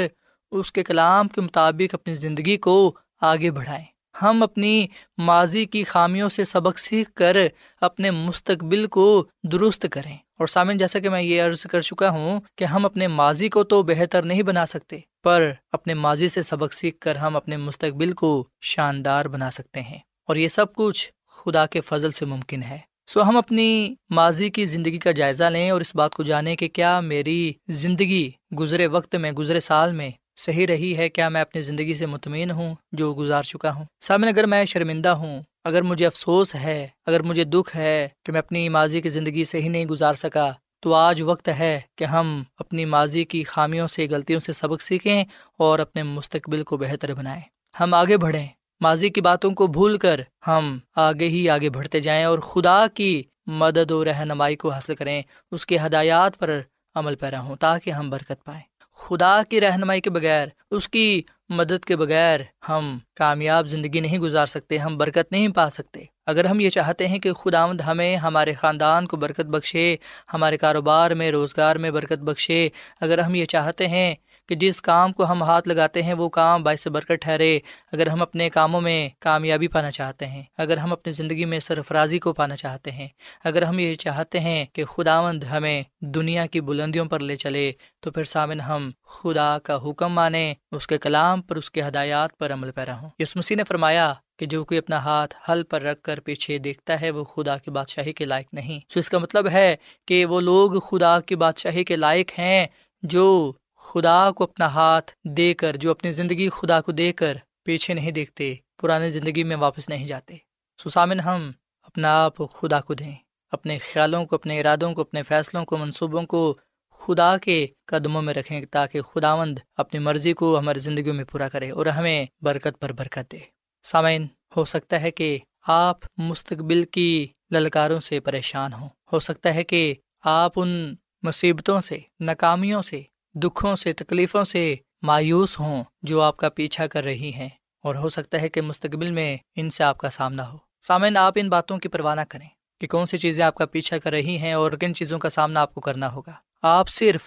اس 0.51 0.71
کے 0.71 0.83
کلام 0.83 1.27
کے 1.27 1.41
مطابق 1.41 1.93
اپنی 1.93 2.15
زندگی 2.15 2.57
کو 2.57 2.95
آگے 3.21 3.51
بڑھائیں۔ 3.51 3.85
ہم 4.21 4.43
اپنی 4.43 4.87
ماضی 5.17 5.65
کی 5.65 5.83
خامیوں 5.83 6.29
سے 6.29 6.43
سبق 6.43 6.79
سیکھ 6.79 7.11
کر 7.11 7.37
اپنے 7.81 8.11
مستقبل 8.11 8.87
کو 8.87 9.25
درست 9.43 9.85
کریں۔ 9.91 10.17
اور 10.39 10.47
سامن، 10.47 10.77
جیسا 10.77 10.99
کہ 10.99 11.09
میں 11.09 11.21
یہ 11.21 11.41
عرض 11.41 11.61
کر 11.61 11.81
چکا 11.81 12.09
ہوں 12.09 12.41
کہ 12.55 12.65
ہم 12.65 12.85
اپنے 12.85 13.07
ماضی 13.07 13.49
کو 13.49 13.63
تو 13.63 13.83
بہتر 13.83 14.23
نہیں 14.23 14.43
بنا 14.43 14.65
سکتے، 14.65 14.99
پر 15.23 15.51
اپنے 15.71 15.93
ماضی 15.93 16.27
سے 16.27 16.41
سبق 16.41 16.73
سیکھ 16.73 16.99
کر 16.99 17.15
ہم 17.15 17.35
اپنے 17.35 17.57
مستقبل 17.57 18.13
کو 18.13 18.47
شاندار 18.61 19.25
بنا 19.25 19.51
سکتے 19.51 19.81
ہیں۔ 19.81 19.99
اور 20.27 20.35
یہ 20.35 20.47
سب 20.47 20.75
کچھ 20.75 21.11
خدا 21.27 21.65
کے 21.65 21.81
فضل 21.81 22.11
سے 22.11 22.25
ممکن 22.25 22.63
ہے۔ 22.63 22.77
سو 23.07 23.23
ہم 23.23 23.37
اپنی 23.37 23.95
ماضی 24.09 24.49
کی 24.49 24.65
زندگی 24.65 24.97
کا 24.97 25.11
جائزہ 25.11 25.43
لیں 25.43 25.69
اور 25.69 25.81
اس 25.81 25.95
بات 25.95 26.15
کو 26.15 26.23
جانیں 26.23 26.55
کہ 26.55 26.67
کیا 26.67 26.99
میری 26.99 27.53
زندگی 27.67 28.31
گزرے 28.59 28.87
وقت 28.87 29.15
میں، 29.15 29.31
گزرے 29.31 29.59
سال 29.59 29.91
میں 29.91 30.09
صحیح 30.37 30.67
رہی 30.67 30.97
ہے؟ 30.97 31.09
کیا 31.09 31.29
میں 31.29 31.41
اپنی 31.41 31.61
زندگی 31.61 31.93
سے 31.93 32.05
مطمئن 32.05 32.51
ہوں 32.51 32.75
جو 32.91 33.13
گزار 33.13 33.43
چکا 33.43 33.73
ہوں؟ 33.73 33.85
سامنے 34.01 34.31
اگر 34.31 34.45
میں 34.45 34.65
شرمندہ 34.65 35.09
ہوں 35.09 35.43
اگر 35.65 35.81
مجھے 35.81 36.05
افسوس 36.05 36.55
ہے، 36.55 36.87
اگر 37.05 37.21
مجھے 37.21 37.43
دکھ 37.43 37.77
ہے 37.77 38.07
کہ 38.25 38.31
میں 38.31 38.39
اپنی 38.39 38.69
ماضی 38.69 39.01
کی 39.01 39.09
زندگی 39.09 39.43
صحیح 39.43 39.69
نہیں 39.69 39.85
گزار 39.85 40.13
سکا، 40.13 40.51
تو 40.79 40.93
آج 40.93 41.21
وقت 41.21 41.49
ہے 41.49 41.81
کہ 41.95 42.05
ہم 42.05 42.43
اپنی 42.59 42.85
ماضی 42.85 43.23
کی 43.23 43.43
خامیوں 43.43 43.87
سے، 43.87 44.07
غلطیوں 44.09 44.39
سے 44.39 44.53
سبق 44.53 44.81
سیکھیں 44.81 45.23
اور 45.57 45.79
اپنے 45.79 46.03
مستقبل 46.03 46.63
کو 46.63 46.77
بہتر 46.77 47.13
بنائیں۔ 47.13 47.41
ہم 47.79 47.93
آگے 47.93 48.17
بڑھیں۔ 48.17 48.47
ماضی 48.81 49.09
کی 49.09 49.21
باتوں 49.21 49.51
کو 49.51 49.67
بھول 49.67 49.97
کر 49.97 50.21
ہم 50.47 50.77
آگے 50.95 51.27
ہی 51.27 51.49
آگے 51.49 51.69
بڑھتے 51.69 51.99
جائیں 51.99 52.25
اور 52.25 52.39
خدا 52.39 52.85
کی 52.93 53.23
مدد 53.45 53.91
و 53.91 54.05
رہنمائی 54.05 54.55
کو 54.55 54.69
حاصل 54.69 54.95
کریں، 54.95 55.21
اس 55.51 55.65
کے 55.65 55.77
ہدایات 55.85 56.37
پر 56.37 56.59
عمل 56.95 57.15
پیرا 57.15 57.39
ہوں 57.39 57.55
تاکہ 57.55 57.89
ہم 57.89 58.09
برکت 58.09 58.43
پائیں۔ 58.45 58.61
خدا 58.95 59.43
کی 59.43 59.61
رہنمائی 59.61 60.01
کے 60.01 60.09
بغیر، 60.09 60.47
اس 60.71 60.89
کی 60.89 61.21
مدد 61.49 61.83
کے 61.85 61.95
بغیر 61.95 62.39
ہم 62.69 62.99
کامیاب 63.15 63.67
زندگی 63.67 63.99
نہیں 63.99 64.19
گزار 64.19 64.45
سکتے، 64.45 64.77
ہم 64.77 64.97
برکت 64.97 65.31
نہیں 65.31 65.47
پا 65.47 65.69
سکتے۔ 65.69 66.03
اگر 66.25 66.45
ہم 66.45 66.59
یہ 66.59 66.69
چاہتے 66.69 67.07
ہیں 67.07 67.19
کہ 67.19 67.33
خدا 67.33 67.65
ہمیں، 67.65 68.15
ہمارے 68.15 68.53
خاندان 68.53 69.07
کو 69.07 69.17
برکت 69.17 69.45
بخشے، 69.45 69.95
ہمارے 70.33 70.57
کاروبار 70.57 71.11
میں، 71.11 71.31
روزگار 71.31 71.75
میں 71.75 71.91
برکت 71.91 72.19
بخشے، 72.19 72.69
اگر 73.01 73.19
ہم 73.19 73.35
یہ 73.35 73.45
چاہتے 73.45 73.87
ہیں 73.87 74.15
کہ 74.47 74.55
جس 74.55 74.81
کام 74.81 75.13
کو 75.13 75.25
ہم 75.25 75.43
ہاتھ 75.43 75.67
لگاتے 75.67 76.03
ہیں، 76.03 76.13
وہ 76.13 76.29
کام 76.29 76.63
باعث 76.63 76.87
برکت 76.87 77.21
ٹھہرے 77.21 77.59
اگر 77.91 78.07
ہم 78.07 78.21
اپنے 78.21 78.49
کاموں 78.49 78.81
میں 78.81 79.09
کامیابی 79.19 79.67
پانا 79.67 79.91
چاہتے 79.91 80.27
ہیں، 80.27 80.43
اگر 80.57 80.77
ہم 80.77 80.91
اپنی 80.91 81.11
زندگی 81.11 81.45
میں 81.45 81.59
سرفرازی 81.59 82.19
کو 82.19 82.33
پانا 82.33 82.55
چاہتے 82.55 82.91
ہیں، 82.91 83.07
اگر 83.43 83.61
ہم 83.61 83.79
یہ 83.79 83.93
چاہتے 83.93 84.39
ہیں 84.39 84.65
کہ 84.73 84.85
خداوند 84.85 85.43
ہمیں 85.43 85.83
دنیا 85.99 86.45
کی 86.45 86.61
بلندیوں 86.61 87.05
پر 87.05 87.19
لے 87.19 87.35
چلے، 87.35 87.71
تو 87.99 88.11
پھر 88.11 88.23
سامن 88.23 88.59
ہم 88.59 88.91
خدا 89.07 89.57
کا 89.59 89.89
حکم 89.89 90.13
مانیں، 90.13 90.53
اس 90.71 90.87
کے 90.87 90.97
کلام 90.97 91.41
پر، 91.41 91.55
اس 91.55 91.71
کے 91.71 91.81
ہدایات 91.81 92.37
پر 92.37 92.53
عمل 92.53 92.71
پیرا 92.71 93.01
ہوں۔ 93.01 93.09
یس 93.19 93.35
مسیح 93.35 93.57
نے 93.57 93.63
فرمایا 93.63 94.13
کہ 94.39 94.45
جو 94.45 94.63
کوئی 94.65 94.77
اپنا 94.77 94.97
ہاتھ 94.97 95.35
حل 95.49 95.63
پر 95.63 95.81
رکھ 95.81 96.01
کر 96.01 96.19
پیچھے 96.19 96.57
دیکھتا 96.57 97.01
ہے، 97.01 97.11
وہ 97.11 97.23
خدا 97.23 97.57
کی 97.57 97.71
بادشاہی 97.71 98.13
کے 98.13 98.25
لائق 98.25 98.47
نہیں۔ 98.53 98.79
سو 98.89 98.99
اس 98.99 99.09
کا 99.09 99.17
مطلب 99.17 99.49
ہے 99.49 99.75
کہ 100.05 100.25
وہ 100.25 100.41
لوگ 100.41 100.79
خدا 100.79 101.19
کی 101.19 101.35
بادشاہی 101.35 101.83
کے 101.83 101.95
لائق 101.95 102.31
ہیں 102.39 102.67
جو 103.03 103.53
خدا 103.85 104.31
کو 104.31 104.43
اپنا 104.43 104.65
ہاتھ 104.65 105.11
دے 105.23 105.53
کر، 105.53 105.75
جو 105.75 105.91
اپنی 105.91 106.11
زندگی 106.11 106.49
خدا 106.49 106.81
کو 106.81 106.91
دے 106.91 107.11
کر 107.11 107.37
پیچھے 107.63 107.93
نہیں 107.93 108.11
دیکھتے، 108.11 108.55
پرانی 108.81 109.09
زندگی 109.09 109.43
میں 109.43 109.55
واپس 109.55 109.89
نہیں 109.89 110.07
جاتے۔ 110.07 110.37
سسامن 110.83 111.19
ہم 111.19 111.51
اپنا 111.83 112.23
آپ 112.23 112.37
خدا 112.53 112.79
کو 112.79 112.93
دیں۔ 112.93 113.15
اپنے 113.51 113.77
خیالوں 113.77 114.25
کو، 114.25 114.35
اپنے 114.35 114.59
ارادوں 114.59 114.93
کو، 114.93 115.01
اپنے 115.01 115.23
فیصلوں 115.23 115.65
کو، 115.65 115.77
منصوبوں 115.77 116.23
کو 116.23 116.57
خدا 116.91 117.37
کے 117.37 117.67
قدموں 117.85 118.21
میں 118.21 118.33
رکھیں 118.33 118.65
تاکہ 118.71 119.01
خداوند 119.01 119.59
اپنی 119.77 119.99
مرضی 119.99 120.33
کو 120.33 120.59
ہماری 120.59 120.79
زندگیوں 120.79 121.15
میں 121.15 121.23
پورا 121.23 121.49
کرے 121.49 121.71
اور 121.71 121.85
ہمیں 121.85 122.25
برکت 122.41 122.79
پر 122.79 122.91
برکت 122.91 123.31
دے۔ 123.31 123.37
سامعین 123.83 124.27
ہو 124.57 124.65
سکتا 124.65 125.01
ہے 125.01 125.11
کہ 125.11 125.37
آپ 125.67 125.97
مستقبل 126.17 126.83
کی 126.83 127.27
للکاروں 127.51 127.99
سے 127.99 128.19
پریشان 128.19 128.73
ہوں۔ 128.73 128.89
ہو 129.13 129.19
سکتا 129.19 129.55
ہے 129.55 129.63
کہ 129.63 129.93
آپ 130.23 130.51
ان 130.55 130.95
مصیبتوں 131.23 131.81
سے، 131.81 131.97
ناکامیوں 132.19 132.81
سے 132.81 133.01
دکھوں 133.35 133.75
سے، 133.75 133.93
تکلیفوں 133.93 134.43
سے 134.43 134.75
مایوس 135.01 135.59
ہوں 135.59 135.83
جو 136.01 136.21
آپ 136.21 136.37
کا 136.37 136.49
پیچھا 136.49 136.87
کر 136.87 137.03
رہی 137.03 137.33
ہیں۔ 137.33 137.49
اور 137.83 137.95
ہو 137.95 138.09
سکتا 138.09 138.41
ہے 138.41 138.49
کہ 138.49 138.61
مستقبل 138.61 139.11
میں 139.11 139.37
ان 139.55 139.69
سے 139.69 139.83
آپ 139.83 139.97
کا 139.97 140.09
سامنا 140.09 140.51
ہو۔ 140.51 140.57
سامعین، 140.81 141.17
آپ 141.17 141.33
ان 141.35 141.49
باتوں 141.49 141.77
کی 141.77 141.89
پرواہ 141.89 142.15
نہ 142.15 142.21
کریں 142.29 142.49
کہ 142.81 142.87
کون 142.87 143.05
سی 143.05 143.17
چیزیں 143.17 143.45
آپ 143.45 143.55
کا 143.55 143.65
پیچھا 143.65 143.97
کر 143.97 144.11
رہی 144.11 144.37
ہیں 144.37 144.53
اور 144.53 144.71
کن 144.71 144.95
چیزوں 144.95 145.19
کا 145.19 145.29
سامنا 145.29 145.61
آپ 145.61 145.73
کو 145.73 145.81
کرنا 145.81 146.11
ہوگا۔ 146.11 146.31
آپ 146.61 146.89
صرف 146.89 147.21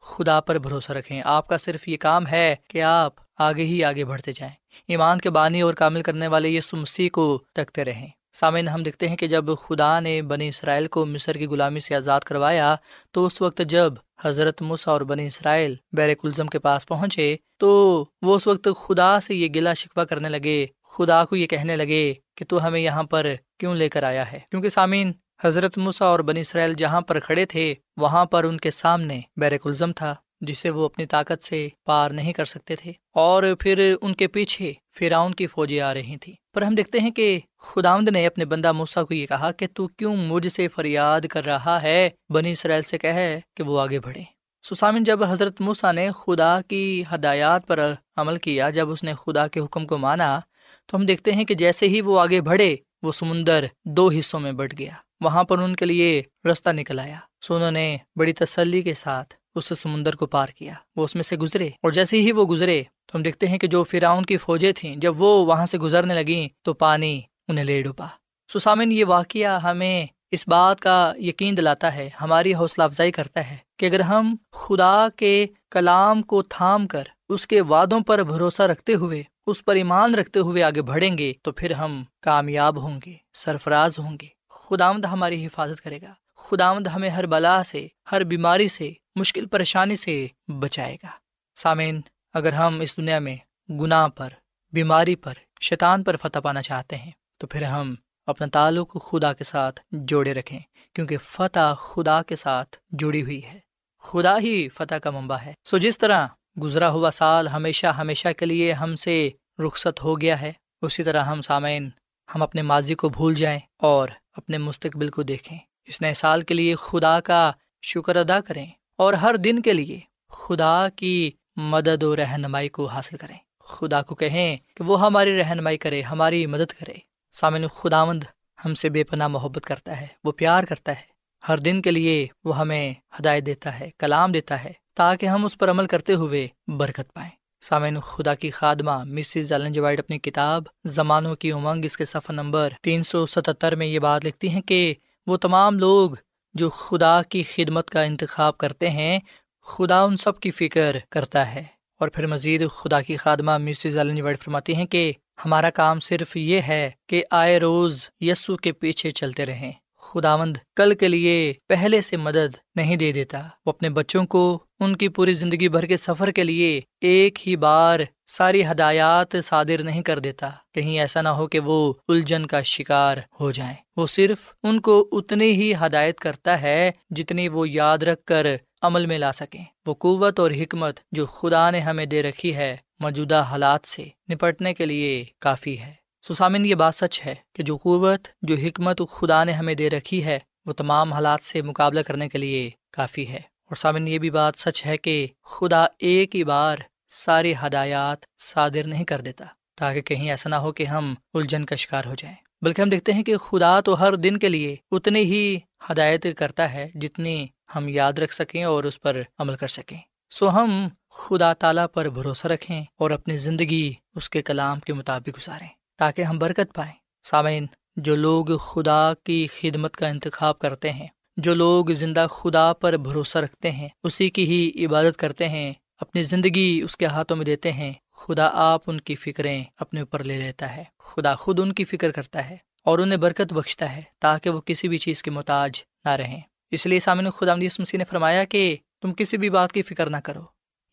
خدا 0.00 0.40
پر 0.40 0.58
بھروسہ 0.58 0.92
رکھیں۔ 0.92 1.22
آپ 1.24 1.48
کا 1.48 1.58
صرف 1.58 1.88
یہ 1.88 1.96
کام 1.96 2.26
ہے 2.26 2.56
کہ 2.68 2.82
آپ 2.82 3.12
آگے 3.38 3.64
ہی 3.64 3.84
آگے 3.84 4.04
بڑھتے 4.04 4.32
جائیں۔ 4.32 4.54
ایمان 4.88 5.20
کے 5.20 5.30
بانی 5.30 5.60
اور 5.60 5.74
کامل 5.74 6.02
کرنے 6.02 6.26
والے 6.26 6.48
یہ 6.48 6.60
سمسی 6.60 7.08
کو 7.08 7.42
تکتے 7.52 7.84
رہیں۔ 7.84 8.08
سامعین، 8.32 8.68
ہم 8.68 8.82
دیکھتے 8.82 9.08
ہیں 9.08 9.16
کہ 9.16 9.26
جب 9.26 9.44
خدا 9.62 10.00
نے 10.00 10.22
بنی 10.22 10.48
اسرائیل 10.48 10.86
کو 10.86 11.06
مصر 11.06 11.34
کی 11.34 11.46
غلامی 11.46 11.80
سے 11.80 11.94
آزاد 11.94 12.20
کروایا، 12.20 12.76
تو 13.12 13.24
اس 13.24 13.42
وقت 13.42 13.62
جب 13.68 13.92
حضرت 14.24 14.62
مسا 14.62 14.90
اور 14.90 15.00
بنی 15.00 15.26
اسرائیل 15.26 15.74
بیر 15.92 16.14
الزم 16.22 16.46
کے 16.46 16.58
پاس 16.58 16.86
پہنچے 16.86 17.36
تو 17.56 18.04
وہ 18.22 18.34
اس 18.34 18.46
وقت 18.46 18.68
خدا 18.80 19.20
سے 19.20 19.34
یہ 19.34 19.48
گلا 19.54 19.74
شکوا 19.74 20.04
کرنے 20.04 20.28
لگے، 20.28 20.66
خدا 20.90 21.24
کو 21.24 21.36
یہ 21.36 21.46
کہنے 21.46 21.76
لگے 21.76 22.14
کہ 22.36 22.44
تو 22.48 22.66
ہمیں 22.66 22.80
یہاں 22.80 23.02
پر 23.02 23.26
کیوں 23.58 23.74
لے 23.74 23.88
کر 23.88 24.02
آیا 24.02 24.32
ہے؟ 24.32 24.40
کیونکہ 24.50 24.68
سامعین، 24.68 25.12
حضرت 25.44 25.78
مسا 25.78 26.06
اور 26.06 26.20
بنی 26.20 26.40
اسرائیل 26.40 26.74
جہاں 26.74 27.00
پر 27.00 27.20
کھڑے 27.20 27.44
تھے، 27.44 27.74
وہاں 27.96 28.24
پر 28.24 28.44
ان 28.44 28.56
کے 28.56 28.70
سامنے 28.70 29.20
بیر 29.36 29.52
الزم 29.64 29.92
تھا۔ 29.92 30.14
جسے 30.40 30.70
وہ 30.70 30.84
اپنی 30.84 31.06
طاقت 31.06 31.44
سے 31.44 31.68
پار 31.84 32.10
نہیں 32.10 32.32
کر 32.32 32.44
سکتے 32.44 32.76
تھے۔ 32.76 32.92
اور 33.14 33.42
پھر 33.58 33.94
ان 34.02 34.14
کے 34.14 34.26
پیچھے 34.26 34.72
فراؤن 34.98 35.34
کی 35.34 35.46
فوجیں 35.46 35.80
آ 35.80 35.94
رہی 35.94 36.16
تھیں۔ 36.16 36.34
پر 36.54 36.62
ہم 36.62 36.74
دیکھتے 36.74 36.98
ہیں 37.00 37.10
کہ 37.10 37.40
خداوند 37.58 38.08
نے 38.08 38.26
اپنے 38.26 38.44
بندہ 38.44 38.72
موسا 38.72 39.02
کو 39.04 39.14
یہ 39.14 39.26
کہا 39.26 39.52
کہ 39.52 39.66
تو 39.74 39.86
کیوں 39.86 40.16
مجھ 40.16 40.48
سے 40.48 40.68
فریاد 40.68 41.20
کر 41.20 41.44
رہا 41.44 41.82
ہے؟ 41.82 42.10
بنی 42.28 42.52
اسرائیل 42.52 42.82
سے 42.82 42.98
کہے 42.98 43.40
کہ 43.56 43.62
وہ 43.62 43.80
آگے 43.80 43.98
بڑھے۔ 43.98 44.22
سسامن 44.62 45.04
جب 45.04 45.24
حضرت 45.24 45.60
موسا 45.60 45.92
نے 45.92 46.08
خدا 46.26 46.60
کی 46.68 47.04
ہدایات 47.14 47.66
پر 47.66 47.92
عمل 48.16 48.36
کیا، 48.36 48.70
جب 48.70 48.90
اس 48.90 49.02
نے 49.02 49.12
خدا 49.26 49.48
کے 49.48 49.60
حکم 49.60 49.86
کو 49.86 49.98
مانا، 49.98 50.40
تو 50.86 50.96
ہم 50.96 51.06
دیکھتے 51.06 51.32
ہیں 51.32 51.44
کہ 51.44 51.54
جیسے 51.54 51.88
ہی 51.88 52.00
وہ 52.00 52.20
آگے 52.20 52.40
بڑھے، 52.40 52.76
وہ 53.02 53.12
سمندر 53.12 53.64
دو 53.84 54.10
حصوں 54.18 54.40
میں 54.40 54.52
بٹ 54.52 54.78
گیا۔ 54.78 54.92
وہاں 55.20 55.44
پر 55.44 55.58
ان 55.58 55.76
کے 55.76 55.84
لیے 55.84 56.22
رستہ 56.52 56.70
نکل 56.70 56.98
آیا۔ 56.98 57.18
سو 57.42 57.54
انہوں 57.54 57.70
نے 57.70 57.96
بڑی 58.16 58.32
تسلی 58.32 58.82
کے 58.82 58.94
ساتھ 58.94 59.34
اس 59.58 59.72
سمندر 59.76 60.16
کو 60.16 60.26
پار 60.26 60.46
کیا۔ 60.46 60.72
وہ 60.96 61.04
اس 61.04 61.14
میں 61.14 61.22
سے 61.22 61.36
گزرے۔ 61.36 61.66
اور 61.66 61.90
جیسے 61.90 62.20
ہی 62.20 62.32
وہ 62.32 62.44
گزرے، 62.44 62.82
تو 63.06 63.18
ہم 63.18 63.22
دیکھتے 63.22 63.48
ہیں 63.48 63.58
کہ 63.58 63.66
جو 63.66 63.84
فراؤن 63.84 64.24
کی 64.24 64.36
فوجیں 64.36 64.72
تھیں، 64.72 64.96
جب 64.96 65.22
وہ 65.22 65.46
وہاں 65.46 65.66
سے 65.66 65.78
گزرنے 65.78 66.14
لگیں، 66.14 66.48
تو 66.62 66.74
پانی 66.74 67.20
انہیں 67.48 67.64
لے 67.64 67.82
ڈوبا۔ 67.82 68.06
سسامن 68.52 68.92
یہ 68.92 69.04
واقعہ 69.04 69.60
ہمیں 69.60 70.06
اس 70.30 70.48
بات 70.48 70.80
کا 70.80 71.12
یقین 71.16 71.56
دلاتا 71.56 71.94
ہے، 71.94 72.10
ہماری 72.20 72.54
حوصلہ 72.54 72.84
افزائی 72.84 73.12
کرتا 73.12 73.50
ہے 73.50 73.56
کہ 73.78 73.86
اگر 73.86 74.00
ہم 74.00 74.36
خدا 74.52 75.06
کے 75.16 75.46
کلام 75.70 76.22
کو 76.22 76.42
تھام 76.42 76.86
کر 76.86 77.02
اس 77.28 77.46
کے 77.46 77.60
وعدوں 77.60 78.00
پر 78.00 78.22
بھروسہ 78.22 78.62
رکھتے 78.62 78.94
ہوئے، 78.94 79.22
اس 79.46 79.64
پر 79.64 79.74
ایمان 79.74 80.14
رکھتے 80.14 80.40
ہوئے 80.40 80.62
آگے 80.62 80.82
بڑھیں 80.82 81.18
گے، 81.18 81.32
تو 81.42 81.52
پھر 81.52 81.70
ہم 81.70 82.04
کامیاب 82.22 82.82
ہوں 82.82 83.00
گے، 83.06 83.12
سرفراز 83.34 83.98
ہوں 83.98 84.16
گے۔ 84.22 84.26
خداوند 84.50 85.04
ہماری 85.04 85.46
حفاظت 85.46 85.80
کرے 85.80 85.98
گا۔ 86.02 86.14
خداوند 86.36 86.86
ہمیں 86.86 87.10
ہر 87.10 87.26
بلا 87.26 87.62
سے، 87.64 87.86
ہر 88.12 88.24
بیماری 88.24 88.68
سے 88.68 88.92
مشکل 89.18 89.46
پریشانی 89.46 89.96
سے 89.96 90.26
بچائے 90.48 90.94
گا۔ 90.94 91.08
سامعین، 91.56 92.00
اگر 92.34 92.52
ہم 92.52 92.80
اس 92.80 92.96
دنیا 92.96 93.18
میں 93.18 93.36
گناہ 93.72 94.08
پر، 94.08 94.28
بیماری 94.72 95.16
پر، 95.16 95.32
شیطان 95.60 96.04
پر 96.04 96.16
فتح 96.16 96.38
پانا 96.38 96.62
چاہتے 96.62 96.96
ہیں، 96.96 97.10
تو 97.38 97.46
پھر 97.46 97.62
ہم 97.62 97.94
اپنا 98.26 98.46
تعلق 98.52 98.96
خدا 99.04 99.32
کے 99.32 99.44
ساتھ 99.44 99.80
جوڑے 99.90 100.34
رکھیں، 100.34 100.60
کیونکہ 100.94 101.16
فتح 101.18 101.74
خدا 101.74 102.22
کے 102.22 102.36
ساتھ 102.36 102.76
جڑی 102.90 103.22
ہوئی 103.22 103.44
ہے۔ 103.44 103.58
خدا 104.02 104.38
ہی 104.38 104.68
فتح 104.68 104.94
کا 104.94 105.10
منبع 105.10 105.36
ہے۔ 105.36 105.52
سو 105.64 105.78
جس 105.78 105.98
طرح 105.98 106.26
گزرا 106.62 106.90
ہوا 106.90 107.10
سال 107.10 107.48
ہمیشہ 107.48 107.86
ہمیشہ 107.86 108.28
کے 108.36 108.46
لیے 108.46 108.72
ہم 108.72 108.96
سے 108.96 109.30
رخصت 109.66 110.04
ہو 110.04 110.20
گیا 110.20 110.40
ہے، 110.40 110.52
اسی 110.82 111.02
طرح 111.02 111.22
ہم 111.22 111.40
سامعین، 111.40 111.90
ہم 112.34 112.42
اپنے 112.42 112.62
ماضی 112.62 112.94
کو 112.94 113.08
بھول 113.08 113.34
جائیں 113.34 113.60
اور 113.76 114.08
اپنے 114.32 114.58
مستقبل 114.58 115.08
کو 115.08 115.22
دیکھیں۔ 115.22 115.58
اس 115.86 116.02
نئے 116.02 116.14
سال 116.14 116.42
کے 116.42 116.54
لیے 116.54 116.74
خدا 116.74 117.20
کا 117.20 117.52
شکر 117.82 118.16
ادا 118.16 118.40
کریں۔ 118.40 118.66
اور 118.98 119.12
ہر 119.12 119.36
دن 119.36 119.62
کے 119.62 119.72
لیے 119.72 120.00
خدا 120.28 120.88
کی 120.96 121.30
مدد 121.56 122.02
و 122.02 122.16
رہنمائی 122.16 122.68
کو 122.68 122.86
حاصل 122.86 123.16
کریں۔ 123.16 123.36
خدا 123.60 124.02
کو 124.02 124.14
کہیں 124.14 124.56
کہ 124.74 124.84
وہ 124.84 125.00
ہماری 125.00 125.38
رہنمائی 125.38 125.78
کرے، 125.78 126.02
ہماری 126.02 126.46
مدد 126.46 126.72
کرے۔ 126.72 126.94
سامن 127.32 127.68
خداوند 127.68 128.24
ہم 128.64 128.74
سے 128.74 128.88
بے 128.88 129.04
پناہ 129.04 129.28
محبت 129.28 129.64
کرتا 129.64 130.00
ہے، 130.00 130.06
وہ 130.24 130.32
پیار 130.32 130.64
کرتا 130.64 130.92
ہے۔ 130.92 131.02
ہر 131.48 131.58
دن 131.58 131.82
کے 131.82 131.90
لیے 131.90 132.26
وہ 132.44 132.58
ہمیں 132.58 132.94
ہدایت 133.20 133.46
دیتا 133.46 133.80
ہے، 133.80 133.90
کلام 133.98 134.32
دیتا 134.32 134.64
ہے، 134.64 134.72
تاکہ 134.94 135.26
ہم 135.26 135.44
اس 135.44 135.58
پر 135.58 135.70
عمل 135.70 135.86
کرتے 135.86 136.14
ہوئے 136.14 136.48
برکت 136.68 137.14
پائیں۔ 137.14 137.30
سامعین، 137.62 138.00
خدا 138.00 138.34
کی 138.34 138.50
خادمہ 138.50 139.04
مسز 139.04 139.52
وائٹ 139.76 139.98
اپنی 139.98 140.18
کتاب 140.18 140.62
زمانوں 140.84 141.36
کی 141.36 141.52
امنگ، 141.52 141.84
اس 141.84 141.96
کے 141.96 142.04
صفحہ 142.04 142.32
نمبر 142.32 142.68
تین 142.82 143.02
سو 143.02 143.26
ستہتر 143.26 143.74
میں 143.74 143.86
یہ 143.86 143.98
بات 143.98 144.24
لکھتی 144.24 144.48
ہیں 144.48 144.60
کہ 144.60 144.94
وہ 145.26 145.36
تمام 145.36 145.78
لوگ 145.78 146.10
جو 146.58 146.70
خدا 146.70 147.22
کی 147.22 147.42
خدمت 147.42 147.90
کا 147.90 148.02
انتخاب 148.02 148.58
کرتے 148.58 148.90
ہیں، 148.90 149.18
خدا 149.62 150.02
ان 150.02 150.16
سب 150.16 150.40
کی 150.40 150.50
فکر 150.50 150.96
کرتا 151.10 151.54
ہے۔ 151.54 151.64
اور 152.00 152.08
پھر 152.08 152.26
مزید 152.26 152.70
خدا 152.70 153.02
کی 153.02 153.16
خادمہ 153.16 153.58
مسز 153.58 153.96
وائٹ 153.96 154.38
فرماتی 154.38 154.74
ہیں 154.74 154.86
کہ 154.86 155.12
ہمارا 155.44 155.70
کام 155.70 156.00
صرف 156.00 156.36
یہ 156.36 156.60
ہے 156.68 156.90
کہ 157.06 157.24
آئے 157.30 157.58
روز 157.58 158.10
یسو 158.20 158.56
کے 158.56 158.72
پیچھے 158.72 159.10
چلتے 159.10 159.46
رہیں۔ 159.46 159.72
خداوند 159.98 160.56
کل 160.76 160.94
کے 160.94 161.08
لیے 161.08 161.52
پہلے 161.68 162.00
سے 162.00 162.16
مدد 162.16 162.56
نہیں 162.74 162.96
دے 162.96 163.12
دیتا، 163.12 163.38
وہ 163.38 163.70
اپنے 163.70 163.88
بچوں 163.88 164.26
کو 164.26 164.64
ان 164.80 164.96
کی 164.96 165.08
پوری 165.08 165.34
زندگی 165.34 165.68
بھر 165.68 165.86
کے 165.86 165.96
سفر 165.96 166.30
کے 166.30 166.44
لیے 166.44 166.80
ایک 167.00 167.48
ہی 167.48 167.56
بار 167.56 168.00
ساری 168.26 168.66
ہدایات 168.66 169.36
صادر 169.44 169.82
نہیں 169.82 170.02
کر 170.02 170.18
دیتا۔ 170.18 170.50
کہیں 170.74 170.98
ایسا 170.98 171.20
نہ 171.20 171.28
ہو 171.28 171.46
کہ 171.46 171.60
وہ 171.60 171.92
الجھن 172.08 172.46
کا 172.46 172.62
شکار 172.62 173.16
ہو 173.40 173.50
جائیں۔ 173.50 173.74
وہ 173.96 174.06
صرف 174.06 174.52
ان 174.62 174.80
کو 174.80 175.08
اتنی 175.12 175.50
ہی 175.50 175.72
ہدایت 175.74 176.18
کرتا 176.18 176.62
ہے 176.62 176.90
جتنی 177.10 177.48
وہ 177.48 177.68
یاد 177.68 177.98
رکھ 177.98 178.24
کر 178.24 178.46
عمل 178.82 179.06
میں 179.06 179.18
لا 179.18 179.32
سکیں۔ 179.32 179.64
وہ 179.86 179.94
قوت 179.94 180.40
اور 180.40 180.50
حکمت 180.50 181.00
جو 181.12 181.26
خدا 181.26 181.70
نے 181.70 181.80
ہمیں 181.80 182.06
دے 182.06 182.22
رکھی 182.22 182.56
ہے 182.56 182.76
موجودہ 183.00 183.42
حالات 183.50 183.88
سے 183.88 184.08
نپٹنے 184.30 184.74
کے 184.74 184.86
لیے 184.86 185.24
کافی 185.40 185.80
ہے۔ 185.80 185.92
سسامن، 186.28 186.66
یہ 186.66 186.74
بات 186.74 186.94
سچ 186.94 187.26
ہے 187.26 187.34
کہ 187.54 187.62
جو 187.62 187.76
قوت، 187.76 188.28
جو 188.42 188.54
حکمت 188.54 189.02
خدا 189.10 189.44
نے 189.44 189.52
ہمیں 189.52 189.74
دے 189.74 189.90
رکھی 189.90 190.24
ہے، 190.24 190.38
وہ 190.66 190.72
تمام 190.72 191.12
حالات 191.12 191.40
سے 191.44 191.62
مقابلہ 191.62 192.00
کرنے 192.00 192.28
کے 192.28 192.38
لیے 192.38 192.70
کافی 192.92 193.28
ہے۔ 193.28 193.40
اور 193.68 193.76
سامن، 193.76 194.08
یہ 194.08 194.18
بھی 194.18 194.30
بات 194.30 194.54
سچ 194.56 194.86
ہے 194.86 194.96
کہ 194.96 195.26
خدا 195.44 195.86
ایک 195.98 196.36
ہی 196.36 196.44
بار 196.44 196.76
ساری 197.08 197.54
ہدایات 197.66 198.18
صادر 198.38 198.86
نہیں 198.86 199.04
کر 199.04 199.20
دیتا 199.20 199.44
تاکہ 199.76 200.00
کہیں 200.00 200.30
ایسا 200.30 200.48
نہ 200.48 200.54
ہو 200.54 200.72
کہ 200.72 200.84
ہم 200.84 201.14
الجھن 201.34 201.64
کا 201.64 201.76
شکار 201.76 202.04
ہو 202.06 202.14
جائیں۔ 202.18 202.36
بلکہ 202.62 202.82
ہم 202.82 202.88
دیکھتے 202.88 203.12
ہیں 203.12 203.22
کہ 203.22 203.36
خدا 203.36 203.80
تو 203.80 204.00
ہر 204.00 204.14
دن 204.14 204.36
کے 204.36 204.48
لیے 204.48 204.76
اتنی 204.90 205.20
ہی 205.20 205.58
ہدایت 205.90 206.26
کرتا 206.36 206.72
ہے 206.72 206.86
جتنی 206.94 207.46
ہم 207.74 207.88
یاد 207.88 208.12
رکھ 208.12 208.34
سکیں 208.34 208.64
اور 208.64 208.84
اس 208.84 209.00
پر 209.00 209.22
عمل 209.38 209.56
کر 209.56 209.68
سکیں۔ 209.68 209.98
سو 210.30 210.50
ہم 210.50 210.88
خدا 211.10 211.52
تعالیٰ 211.52 211.86
پر 211.94 212.08
بھروسہ 212.08 212.46
رکھیں 212.46 212.84
اور 212.96 213.10
اپنی 213.10 213.36
زندگی 213.36 213.92
اس 214.14 214.30
کے 214.30 214.42
کلام 214.42 214.80
کے 214.80 214.92
مطابق 214.92 215.28
گزاریں 215.28 215.68
تاکہ 215.98 216.22
ہم 216.22 216.38
برکت 216.38 216.74
پائیں۔ 216.74 216.92
سامعین 217.24 217.66
جو 217.96 218.16
لوگ 218.16 218.58
خدا 218.58 219.12
کی 219.24 219.46
خدمت 219.60 219.96
کا 219.96 220.08
انتخاب 220.08 220.58
کرتے 220.58 220.92
ہیں 220.92 221.06
جو 221.38 221.54
لوگ 221.54 221.86
زندہ 221.86 222.26
خدا 222.30 222.72
پر 222.72 222.92
بھروسہ 222.92 223.38
رکھتے 223.38 223.70
ہیں، 223.70 223.88
اسی 224.04 224.30
کی 224.30 224.70
ہی 224.74 224.86
عبادت 224.86 225.16
کرتے 225.16 225.48
ہیں، 225.48 225.72
اپنی 226.00 226.22
زندگی 226.22 226.80
اس 226.84 226.96
کے 226.96 227.06
ہاتھوں 227.06 227.36
میں 227.36 227.44
دیتے 227.44 227.72
ہیں۔ 227.72 227.92
خدا 228.12 228.48
آپ 228.52 228.82
ان 228.86 229.00
کی 229.00 229.14
فکریں 229.14 229.64
اپنے 229.76 230.00
اوپر 230.00 230.24
لے 230.24 230.38
لیتا 230.38 230.76
ہے۔ 230.76 230.84
خدا 230.98 231.34
خود 231.34 231.60
ان 231.60 231.72
کی 231.72 231.84
فکر 231.84 232.10
کرتا 232.10 232.50
ہے 232.50 232.56
اور 232.84 232.98
انہیں 232.98 233.16
برکت 233.16 233.52
بخشتا 233.52 233.96
ہے 233.96 234.02
تاکہ 234.18 234.50
وہ 234.50 234.60
کسی 234.60 234.88
بھی 234.88 234.98
چیز 234.98 235.22
کے 235.22 235.30
محتاج 235.30 235.72
نہ 236.04 236.10
رہیں۔ 236.10 236.40
اس 236.70 236.86
لیے 236.86 237.00
سامنے 237.00 237.30
خدا 237.30 237.54
مسیح 237.56 237.98
نے 237.98 238.04
فرمایا 238.04 238.44
کہ 238.44 238.76
تم 239.02 239.14
کسی 239.14 239.36
بھی 239.36 239.50
بات 239.50 239.72
کی 239.72 239.82
فکر 239.82 240.10
نہ 240.10 240.16
کرو۔ 240.16 240.42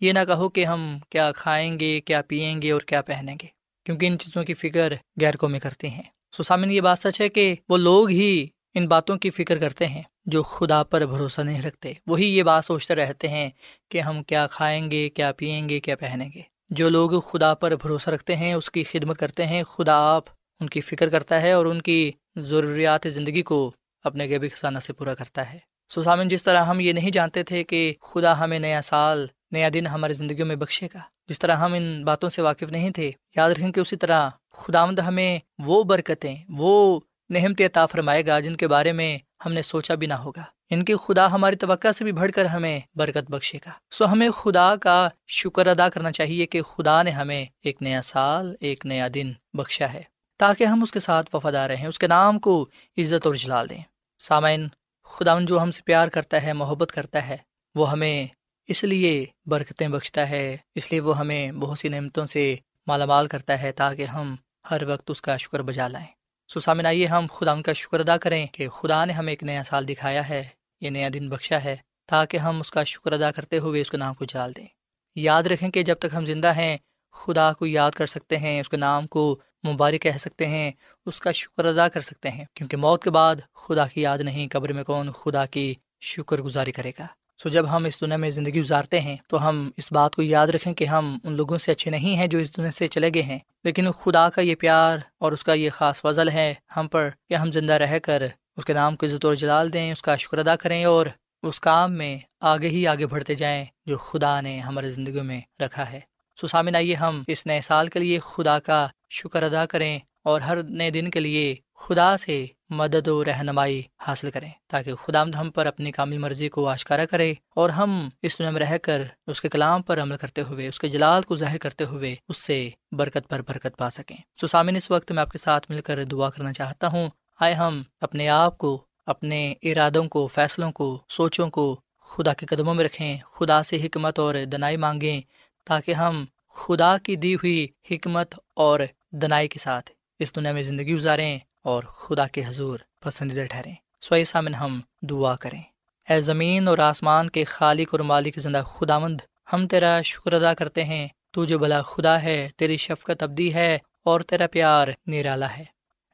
یہ 0.02 0.14
نہ 0.14 0.20
کہو 0.28 0.50
کہ 0.50 0.66
ہم 0.66 1.00
کیا 1.10 1.32
کھائیں 1.32 1.80
گے، 1.80 2.02
کیا 2.02 2.22
پئیں 2.22 2.62
گے 2.62 2.72
اور 2.72 2.82
کیا 2.82 3.02
پہنیں 3.02 3.36
گے، 3.42 3.48
کیونکہ 3.86 4.06
ان 4.06 4.18
چیزوں 4.18 4.44
کی 4.44 4.54
فکر 4.54 4.94
غیر 5.22 5.38
قومی 5.38 5.60
کرتی 5.60 5.90
ہیں۔ 5.90 6.04
سو 6.38 6.44
سامن 6.44 6.72
یہ 6.72 6.82
بات 6.82 7.00
سچ 7.00 7.22
ہے 7.22 7.30
کہ 7.30 7.56
وہ 7.70 7.78
لوگ 7.78 8.10
ہی 8.10 8.48
ان 8.74 8.88
باتوں 8.88 9.18
کی 9.18 9.30
فکر 9.30 9.58
کرتے 9.58 9.88
ہیں۔ 9.88 10.04
جو 10.26 10.44
خدا 10.44 10.84
پر 10.84 11.02
بھروسہ 11.02 11.42
نہیں 11.42 11.62
رکھتے۔ 11.62 11.94
وہی 12.08 12.38
یہ 12.38 12.44
بات 12.44 12.66
سوچتے 12.66 12.96
رہتے 12.96 13.28
ہیں 13.28 13.50
کہ 13.92 14.02
ہم 14.02 14.24
کیا 14.24 14.48
کھائیں 14.48 14.92
گے، 14.92 15.10
کیا 15.10 15.32
پئیں 15.32 15.70
گے، 15.70 15.80
کیا 15.80 15.96
پہنیں 15.96 16.30
گے۔ 16.36 16.42
جو 16.70 16.90
لوگ 16.90 17.22
خدا 17.22 17.54
پر 17.54 17.76
بھروسہ 17.76 18.10
رکھتے 18.10 18.36
ہیں، 18.36 18.54
اس 18.54 18.72
کی 18.72 18.84
خدمت 18.84 19.18
کرتے 19.18 19.46
ہیں۔ 19.46 19.64
خدا 19.64 20.16
آپ 20.16 20.24
ان 20.60 20.70
کی 20.70 20.82
فکر 20.82 21.10
کرتا 21.10 21.42
ہے 21.42 21.52
اور 21.52 21.66
ان 21.66 21.82
کی 21.82 22.12
ضروریات 22.36 23.08
زندگی 23.10 23.42
کو 23.42 23.72
اپنے 24.04 24.26
غیبی 24.26 24.50
خزانہ 24.50 24.80
سے 24.80 24.94
پورا 24.94 25.14
کرتا 25.14 25.54
ہے۔ 25.54 25.60
سامن 26.04 26.28
جس 26.28 26.44
طرح 26.44 26.64
ہم 26.64 26.80
یہ 26.80 26.94
نہیں 26.94 27.12
جانتے 27.12 27.44
تھے 27.44 27.64
کہ 27.64 27.94
خدا 28.02 28.40
ہمیں 28.40 28.60
نیا 28.60 28.82
سال، 28.82 29.28
نیا 29.52 29.70
دن 29.74 29.88
ہماری 29.88 30.14
زندگیوں 30.14 30.48
میں 30.48 30.56
بخشے 30.56 30.88
گا، 30.94 31.00
جس 31.28 31.40
طرح 31.40 31.56
ہم 31.56 31.74
ان 31.74 32.04
باتوں 32.06 32.30
سے 32.30 32.42
واقف 32.42 32.64
نہیں 32.64 32.90
تھے، 32.90 33.12
یاد 33.36 33.50
رکھیں 33.50 33.72
کہ 33.72 33.80
اسی 33.80 33.96
طرح 33.96 34.30
خداوند 34.54 35.00
ہمیں 35.00 35.40
وہ 35.60 35.84
برکتیں، 35.84 36.36
وہ 36.50 37.00
نہمت 37.30 37.62
عطا 37.62 37.86
فرمائے 37.86 38.26
گا 38.26 38.40
جن 38.40 38.56
کے 38.56 38.68
بارے 38.68 38.92
میں 38.92 39.18
ہم 39.46 39.54
نے 39.54 39.62
سوچا 39.62 39.96
بھی 39.96 40.08
نہ 40.08 40.14
ہوگا۔ 40.14 40.44
ان 40.70 40.86
کی 40.86 40.94
خدا 40.96 41.32
ہماری 41.32 41.56
توقع 41.56 41.92
سے 41.92 42.04
بھی 42.04 42.12
بڑھ 42.12 42.32
کر 42.32 42.46
ہمیں 42.46 42.80
برکت 42.96 43.32
بخشے 43.32 43.58
گا۔ 43.66 43.72
سو 43.92 44.12
ہمیں 44.12 44.30
خدا 44.30 44.76
کا 44.76 45.10
شکر 45.28 45.68
ادا 45.68 45.90
کرنا 45.90 46.12
چاہیے 46.12 46.46
کہ 46.46 46.62
خدا 46.62 47.04
نے 47.04 47.12
ہمیں 47.12 47.46
ایک 47.64 47.82
نیا 47.82 48.02
سال، 48.02 48.56
ایک 48.60 48.86
نیا 48.86 49.08
دن 49.14 49.32
بخشا 49.54 49.94
ہے، 49.94 50.04
تاکہ 50.38 50.64
ہم 50.64 50.84
اس 50.84 50.92
کے 50.92 51.00
ساتھ 51.00 51.36
وفادار 51.36 51.70
رہیں، 51.70 51.88
اس 51.88 52.00
کے 52.00 52.08
نام 52.08 52.40
کو 52.40 52.66
عزت 52.98 53.28
اور 53.28 53.36
جلال 53.36 53.70
دیں۔ 53.70 53.82
سامعین 54.20 54.68
خدا 55.04 55.40
جو 55.40 55.64
ہم 55.64 55.72
سے 55.72 55.82
پیار 55.86 56.08
کرتا 56.08 56.44
ہے، 56.44 56.54
محبت 56.54 56.92
کرتا 56.92 57.28
ہے، 57.28 57.38
وہ 57.76 57.92
ہمیں 57.92 58.28
اس 58.68 58.84
لیے 58.84 59.26
برکتیں 59.46 59.88
بخشتا 59.88 60.30
ہے، 60.30 60.58
اس 60.76 60.92
لیے 60.92 61.00
وہ 61.00 61.18
ہمیں 61.18 61.52
بہت 61.52 61.80
سی 61.80 61.90
نعمتوں 61.90 62.26
سے 62.26 62.56
مالا 62.88 63.06
مال 63.06 63.28
کرتا 63.28 63.62
ہے 63.62 63.72
تاکہ 63.72 64.06
ہم 64.06 64.36
ہر 64.72 64.84
وقت 64.84 65.12
اس 65.12 65.22
کا 65.22 65.38
شکر 65.38 65.62
بجا 65.62 65.88
لائیں۔ 65.88 66.08
سو 66.50 66.60
سامن 66.60 66.86
آئیے 66.86 67.06
ہم 67.06 67.26
خدا 67.34 67.52
ان 67.52 67.62
کا 67.62 67.74
شکر 67.74 68.00
ادا 68.00 68.18
کریں 68.18 68.48
کہ 68.48 68.70
خدا 68.70 69.06
نے 69.06 69.14
ہمیں 69.14 69.34
ایک 69.34 69.44
نیا 69.44 69.64
سال 69.64 69.88
دکھایا 69.88 70.30
ہے، 70.30 70.44
یہ 70.82 70.90
نیا 70.90 71.10
دن 71.14 71.30
بخشا 71.30 71.64
ہے، 71.64 71.76
تاکہ 72.06 72.38
ہم 72.38 72.60
اس 72.60 72.72
کا 72.72 72.84
شکر 72.84 73.12
ادا 73.12 73.32
کرتے 73.32 73.58
ہوئے 73.58 73.82
اس 73.82 73.92
کے 73.92 73.98
نام 73.98 74.14
کو 74.14 74.26
جال 74.26 74.56
دیں۔ 74.58 74.68
یاد 75.16 75.44
رکھیں 75.44 75.70
کہ 75.70 75.84
جب 75.84 75.96
تک 76.00 76.06
ہم 76.14 76.26
زندہ 76.26 76.56
ہیں، 76.56 76.78
خدا 77.12 77.54
کو 77.54 77.66
یاد 77.66 77.92
کر 77.92 78.06
سکتے 78.06 78.38
ہیں، 78.38 78.60
اس 78.60 78.70
کے 78.70 78.78
نام 78.78 79.08
کو 79.08 79.40
مبارک 79.68 80.02
کہہ 80.02 80.18
سکتے 80.18 80.48
ہیں، 80.48 80.72
اس 81.06 81.20
کا 81.20 81.32
شکر 81.32 81.66
ادا 81.66 81.88
کر 81.88 82.02
سکتے 82.02 82.30
ہیں، 82.30 82.46
کیونکہ 82.54 82.78
موت 82.78 83.04
کے 83.04 83.10
بعد 83.10 83.36
خدا 83.54 83.88
کی 83.88 84.02
یاد 84.02 84.18
نہیں، 84.18 84.48
قبر 84.52 84.74
میں 84.74 84.84
کون 84.84 85.12
خدا 85.12 85.46
کی 85.46 85.74
شکر 86.02 86.42
گزاری 86.42 86.72
کرے 86.72 86.92
گا؟ 87.00 87.08
سو 87.44 87.50
جب 87.50 87.76
ہم 87.76 87.86
اس 87.86 88.02
دنیا 88.02 88.18
میں 88.18 88.30
زندگی 88.30 88.60
گزارتے 88.60 89.00
ہیں 89.00 89.18
تو 89.28 89.50
ہم 89.50 89.72
اس 89.78 89.92
بات 89.92 90.16
کو 90.16 90.22
یاد 90.22 90.48
رکھیں 90.48 90.74
کہ 90.74 90.86
ہم 90.86 91.18
ان 91.24 91.34
لوگوں 91.34 91.58
سے 91.58 91.72
اچھے 91.72 91.92
نہیں 91.92 92.16
ہیں 92.16 92.28
جو 92.28 92.40
اس 92.40 92.58
دنیا 92.58 92.72
سے 92.72 92.88
چلے 92.88 93.10
گئے 93.14 93.22
ہیں۔ 93.22 93.40
لیکن 93.64 93.92
خدا 93.92 94.30
کا 94.30 94.42
یہ 94.42 94.56
پیار 94.56 94.98
اور 95.20 95.32
اس 95.32 95.44
کا 95.44 95.54
یہ 95.54 95.70
خاص 95.70 96.02
فضل 96.02 96.30
ہے 96.30 96.54
ہم 96.78 96.88
پر 96.88 97.10
کہ 97.30 97.34
ہم 97.34 97.52
زندہ 97.52 97.74
رہ 97.74 98.00
کر 98.00 98.24
اس 98.58 98.66
کے 98.66 98.74
نام 98.74 98.96
کو 98.96 99.06
عزت 99.06 99.26
اور 99.26 99.36
جلال 99.36 99.74
دیں، 99.74 99.92
اس 99.92 100.02
کا 100.02 100.16
شکر 100.16 100.38
ادا 100.38 100.56
کریں 100.56 100.86
اور 100.86 101.06
اس 101.44 101.60
کام 101.60 101.94
میں 101.94 102.18
آگے 102.42 102.70
ہی 102.70 102.88
آگے 102.88 103.06
بڑھتے 103.06 103.36
جائیں 103.36 103.66
جو 103.86 103.98
خدا 103.98 104.42
نے 104.42 104.60
ہمارے 104.60 104.90
زندگی 104.90 105.22
میں 105.22 105.42
رکھا 105.60 105.92
ہے۔ 105.92 106.00
سو 106.42 106.48
سامن 106.48 106.76
آئیے 106.76 106.96
ہم 106.96 107.24
اس 107.28 107.46
نئے 107.46 107.62
سال 107.62 107.88
کے 107.88 108.00
لیے 108.00 108.20
خدا 108.20 108.60
کا 108.60 108.88
شکر 109.10 109.44
ادا 109.44 109.66
کریں۔ 109.66 110.00
اور 110.26 110.42
ہر 110.42 110.64
نئے 110.64 110.90
دن 110.90 111.10
کے 111.12 111.20
لیے 111.20 111.56
خدا 111.76 112.18
سے 112.18 112.46
مدد 112.70 113.08
و 113.08 113.26
رہنمائی 113.26 113.82
حاصل 114.00 114.32
کریں 114.32 114.50
تاکہ 114.68 114.96
خدا 114.96 115.22
ہم 115.22 115.52
پر 115.52 115.66
اپنی 115.66 115.92
کامل 115.92 116.18
مرضی 116.18 116.50
کو 116.50 116.68
آشکارا 116.68 117.06
کرے 117.06 117.34
اور 117.56 117.70
ہم 117.70 118.10
اس 118.22 118.40
میں 118.40 118.52
رہ 118.52 118.78
کر 118.78 119.02
اس 119.28 119.42
کے 119.42 119.50
کلام 119.50 119.82
پر 119.82 120.02
عمل 120.02 120.18
کرتے 120.18 120.42
ہوئے، 120.42 120.68
اس 120.68 120.80
کے 120.80 120.88
جلال 120.88 121.22
کو 121.22 121.36
ظاہر 121.36 121.58
کرتے 121.58 121.84
ہوئے 121.84 122.16
اس 122.28 122.38
سے 122.38 122.70
برکت 122.92 123.30
پر 123.30 123.42
برکت 123.42 123.78
پا 123.78 123.90
سکیں۔ 123.90 124.18
سسامن 124.42 124.76
اس 124.76 124.92
وقت 124.92 125.12
میں 125.12 125.22
آپ 125.22 125.32
کے 125.32 125.38
ساتھ 125.38 125.72
مل 125.72 125.82
کر 125.82 126.04
دعا 126.04 126.30
کرنا 126.30 126.54
چاہتا 126.54 126.88
ہوں۔ 126.88 127.10
آئے 127.40 127.54
ہم 127.54 127.82
اپنے 128.02 128.30
آپ 128.30 128.58
کو، 128.58 128.84
اپنے 129.06 129.54
ارادوں 129.62 130.06
کو، 130.06 130.28
فیصلوں 130.28 130.72
کو، 130.72 131.00
سوچوں 131.10 131.50
کو 131.50 131.80
خدا 132.00 132.34
کے 132.34 132.46
قدموں 132.46 132.74
میں 132.74 132.86
رکھیں، 132.86 133.18
خدا 133.34 133.64
سے 133.64 133.78
حکمت 133.84 134.20
اور 134.20 134.36
دنائی 134.52 134.78
مانگیں 134.78 135.22
تاکہ 135.66 135.94
ہم 135.94 136.26
خدا 136.54 136.98
کی 136.98 137.16
دی 137.16 137.36
ہوئی 137.36 137.68
حکمت 137.92 138.36
اور 138.54 138.80
دنائی 139.12 139.48
کے 139.48 139.60
ساتھ 139.60 139.92
اس 140.20 140.36
دنیا 140.36 140.52
میں 140.52 140.62
زندگی 140.62 140.94
گزاریں 140.94 141.40
اور 141.64 141.84
خدا 141.84 142.28
کے 142.28 142.42
حضور 142.48 142.80
پسندیدہ 143.02 143.46
ٹھہریں۔ 143.46 143.76
سوئی 144.02 144.26
سامن 144.26 144.56
ہم 144.56 144.82
دعا 145.02 145.36
کریں۔ 145.36 145.62
اے 146.10 146.22
زمین 146.22 146.68
اور 146.68 146.78
آسمان 146.78 147.30
کے 147.30 147.44
خالق 147.44 147.88
اور 147.92 148.00
مالک 148.00 148.40
زندہ 148.40 148.62
خدا 148.66 149.00
مند 149.00 149.22
ہم 149.54 149.68
تیرا 149.68 150.02
شکر 150.02 150.34
ادا 150.34 150.54
کرتے 150.54 150.84
ہیں۔ 150.84 151.08
تو 151.32 151.46
جو 151.46 151.60
بلا 151.60 151.82
خدا 151.82 152.24
ہے، 152.24 152.50
تیری 152.58 152.78
شفقت 152.78 153.24
ابدی 153.24 153.54
ہے 153.54 153.78
اور 154.06 154.22
تیرا 154.22 154.48
پیار 154.48 154.88
نرالا 155.08 155.58
ہے۔ 155.58 155.64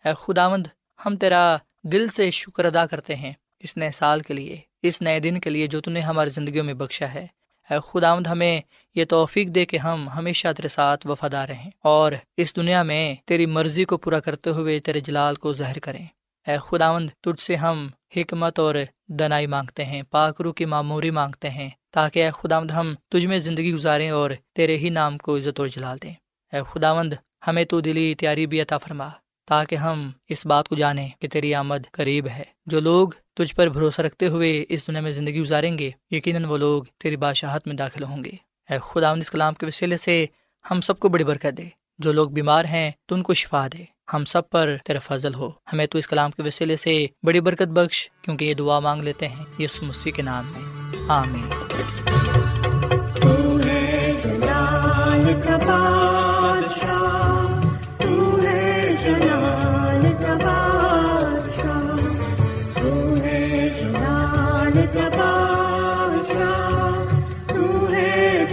اے 0.05 0.13
خدا 0.17 0.49
مند 0.49 0.67
ہم 1.05 1.17
تیرا 1.17 1.57
دل 1.83 2.07
سے 2.07 2.31
شکر 2.31 2.65
ادا 2.65 2.85
کرتے 2.85 3.15
ہیں۔ 3.15 3.33
اس 3.59 3.77
نئے 3.77 3.91
سال 3.91 4.21
کے 4.21 4.33
لیے، 4.33 4.59
اس 4.81 5.01
نئے 5.01 5.19
دن 5.19 5.39
کے 5.39 5.49
لیے 5.49 5.67
جو 5.67 5.81
تم 5.81 5.91
نے 5.91 5.99
ہماری 5.99 6.29
زندگیوں 6.29 6.63
میں 6.63 6.73
بخشا 6.73 7.13
ہے۔ 7.13 7.27
اے 7.71 7.77
خداوند 7.89 8.27
ہمیں 8.27 8.61
یہ 8.95 9.05
توفیق 9.05 9.47
دے 9.47 9.65
کہ 9.65 9.77
ہم 9.77 10.09
ہمیشہ 10.09 10.47
تیرے 10.57 10.67
ساتھ 10.67 11.07
وفادار 11.07 11.49
رہیں 11.49 11.71
اور 11.83 12.11
اس 12.37 12.55
دنیا 12.55 12.83
میں 12.83 13.15
تیری 13.25 13.45
مرضی 13.45 13.85
کو 13.85 13.97
پورا 13.97 14.19
کرتے 14.19 14.49
ہوئے 14.49 14.79
تیرے 14.79 14.99
جلال 14.99 15.35
کو 15.35 15.53
ظاہر 15.53 15.79
کریں۔ 15.79 16.05
اے 16.47 16.57
خداوند، 16.67 17.09
تجھ 17.21 17.41
سے 17.41 17.55
ہم 17.55 17.87
حکمت 18.15 18.59
اور 18.59 18.75
دنائی 19.07 19.47
مانگتے 19.47 19.85
ہیں 19.85 20.01
پاکرو 20.09 20.53
کی 20.53 20.65
معموری 20.65 21.11
مانگتے 21.11 21.49
ہیں، 21.49 21.69
تاکہ 21.91 22.25
اے 22.25 22.31
خداوند 22.31 22.71
ہم 22.71 22.93
تجھ 23.09 23.25
میں 23.25 23.39
زندگی 23.39 23.73
گزاریں 23.73 24.09
اور 24.09 24.31
تیرے 24.55 24.77
ہی 24.77 24.89
نام 24.89 25.17
کو 25.17 25.37
عزت 25.37 25.59
اور 25.59 25.67
جلال 25.67 25.97
دیں۔ 26.03 26.13
اے 26.53 26.59
خداوند، 26.67 27.13
ہمیں 27.47 27.63
تو 27.63 27.79
دلی 27.81 28.13
تیاری 28.13 28.45
بھی 28.45 28.61
عطا 28.61 28.77
فرما۔ 28.77 29.09
تاکہ 29.51 29.75
ہم 29.75 30.11
اس 30.29 30.45
بات 30.45 30.67
کو 30.67 30.75
جانیں 30.75 31.09
کہ 31.19 31.27
تیری 31.27 31.55
آمد 31.55 31.91
قریب 31.91 32.27
ہے۔ 32.27 32.43
جو 32.65 32.79
لوگ 32.79 33.09
تجھ 33.35 33.55
پر 33.55 33.67
بھروسہ 33.67 34.01
رکھتے 34.01 34.27
ہوئے 34.27 34.65
اس 34.69 34.87
دنیا 34.87 35.01
میں 35.01 35.11
زندگی 35.11 35.41
گزاریں 35.41 35.77
گے، 35.77 35.91
یقیناً 36.11 36.45
وہ 36.45 36.57
لوگ 36.57 36.83
تیری 36.99 37.15
بادشاہت 37.15 37.67
میں 37.67 37.75
داخل 37.75 38.03
ہوں 38.03 38.23
گے۔ 38.23 38.31
اے 38.69 38.77
خدا 38.83 39.11
اس 39.11 39.31
کلام 39.31 39.53
کے 39.53 39.65
وسیلے 39.65 39.97
سے 39.97 40.25
ہم 40.71 40.81
سب 40.81 40.99
کو 40.99 41.09
بڑی 41.09 41.23
برکت 41.23 41.57
دے۔ 41.57 41.63
جو 41.99 42.11
لوگ 42.11 42.29
بیمار 42.29 42.65
ہیں، 42.65 42.91
تو 43.05 43.15
ان 43.15 43.23
کو 43.23 43.33
شفا 43.33 43.67
دے۔ 43.67 43.83
ہم 44.13 44.25
سب 44.25 44.49
پر 44.49 44.75
تیرا 44.85 44.99
فضل 44.99 45.33
ہو۔ 45.33 45.49
ہمیں 45.73 45.85
تو 45.85 45.97
اس 45.97 46.07
کلام 46.07 46.31
کے 46.31 46.43
وسیلے 46.45 46.75
سے 46.75 47.05
بڑی 47.23 47.39
برکت 47.39 47.67
بخش، 47.67 48.09
کیونکہ 48.21 48.45
یہ 48.45 48.53
دعا 48.53 48.79
مانگ 48.79 49.01
لیتے 49.01 49.27
ہیں۔ 49.27 49.45
یس 49.59 49.83
مسیح 49.83 50.11
کے 50.11 50.21
نام 50.21 50.51
میں۔ 50.55 50.89
آمین۔ 51.09 51.49
تو 53.21 53.59
ہے 53.59 54.13
جلال 54.23 55.41
کا 55.41 55.57
بادشاہ۔ 55.57 57.30
جلال 59.03 60.05
کا 60.19 60.37
تو 62.81 63.21
ہے 63.23 63.69
جلال 63.79 64.85
بادشاہ 65.17 66.91
تو 67.47 67.87
ہے 67.91 68.45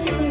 جی 0.01 0.30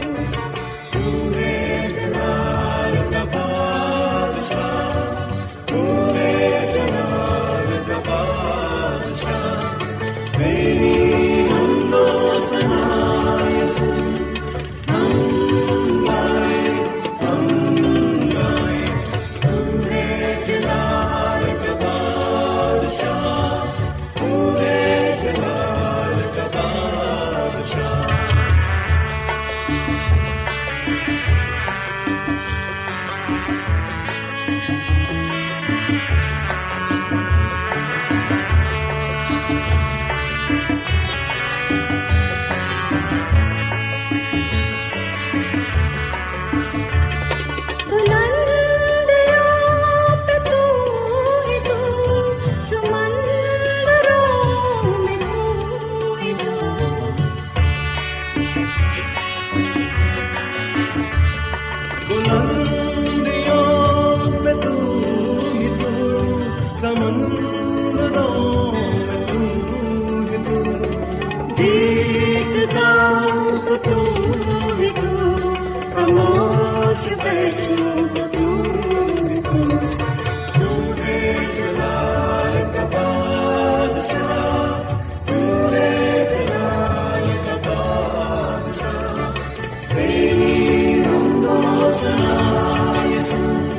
Jesus. 93.29 93.78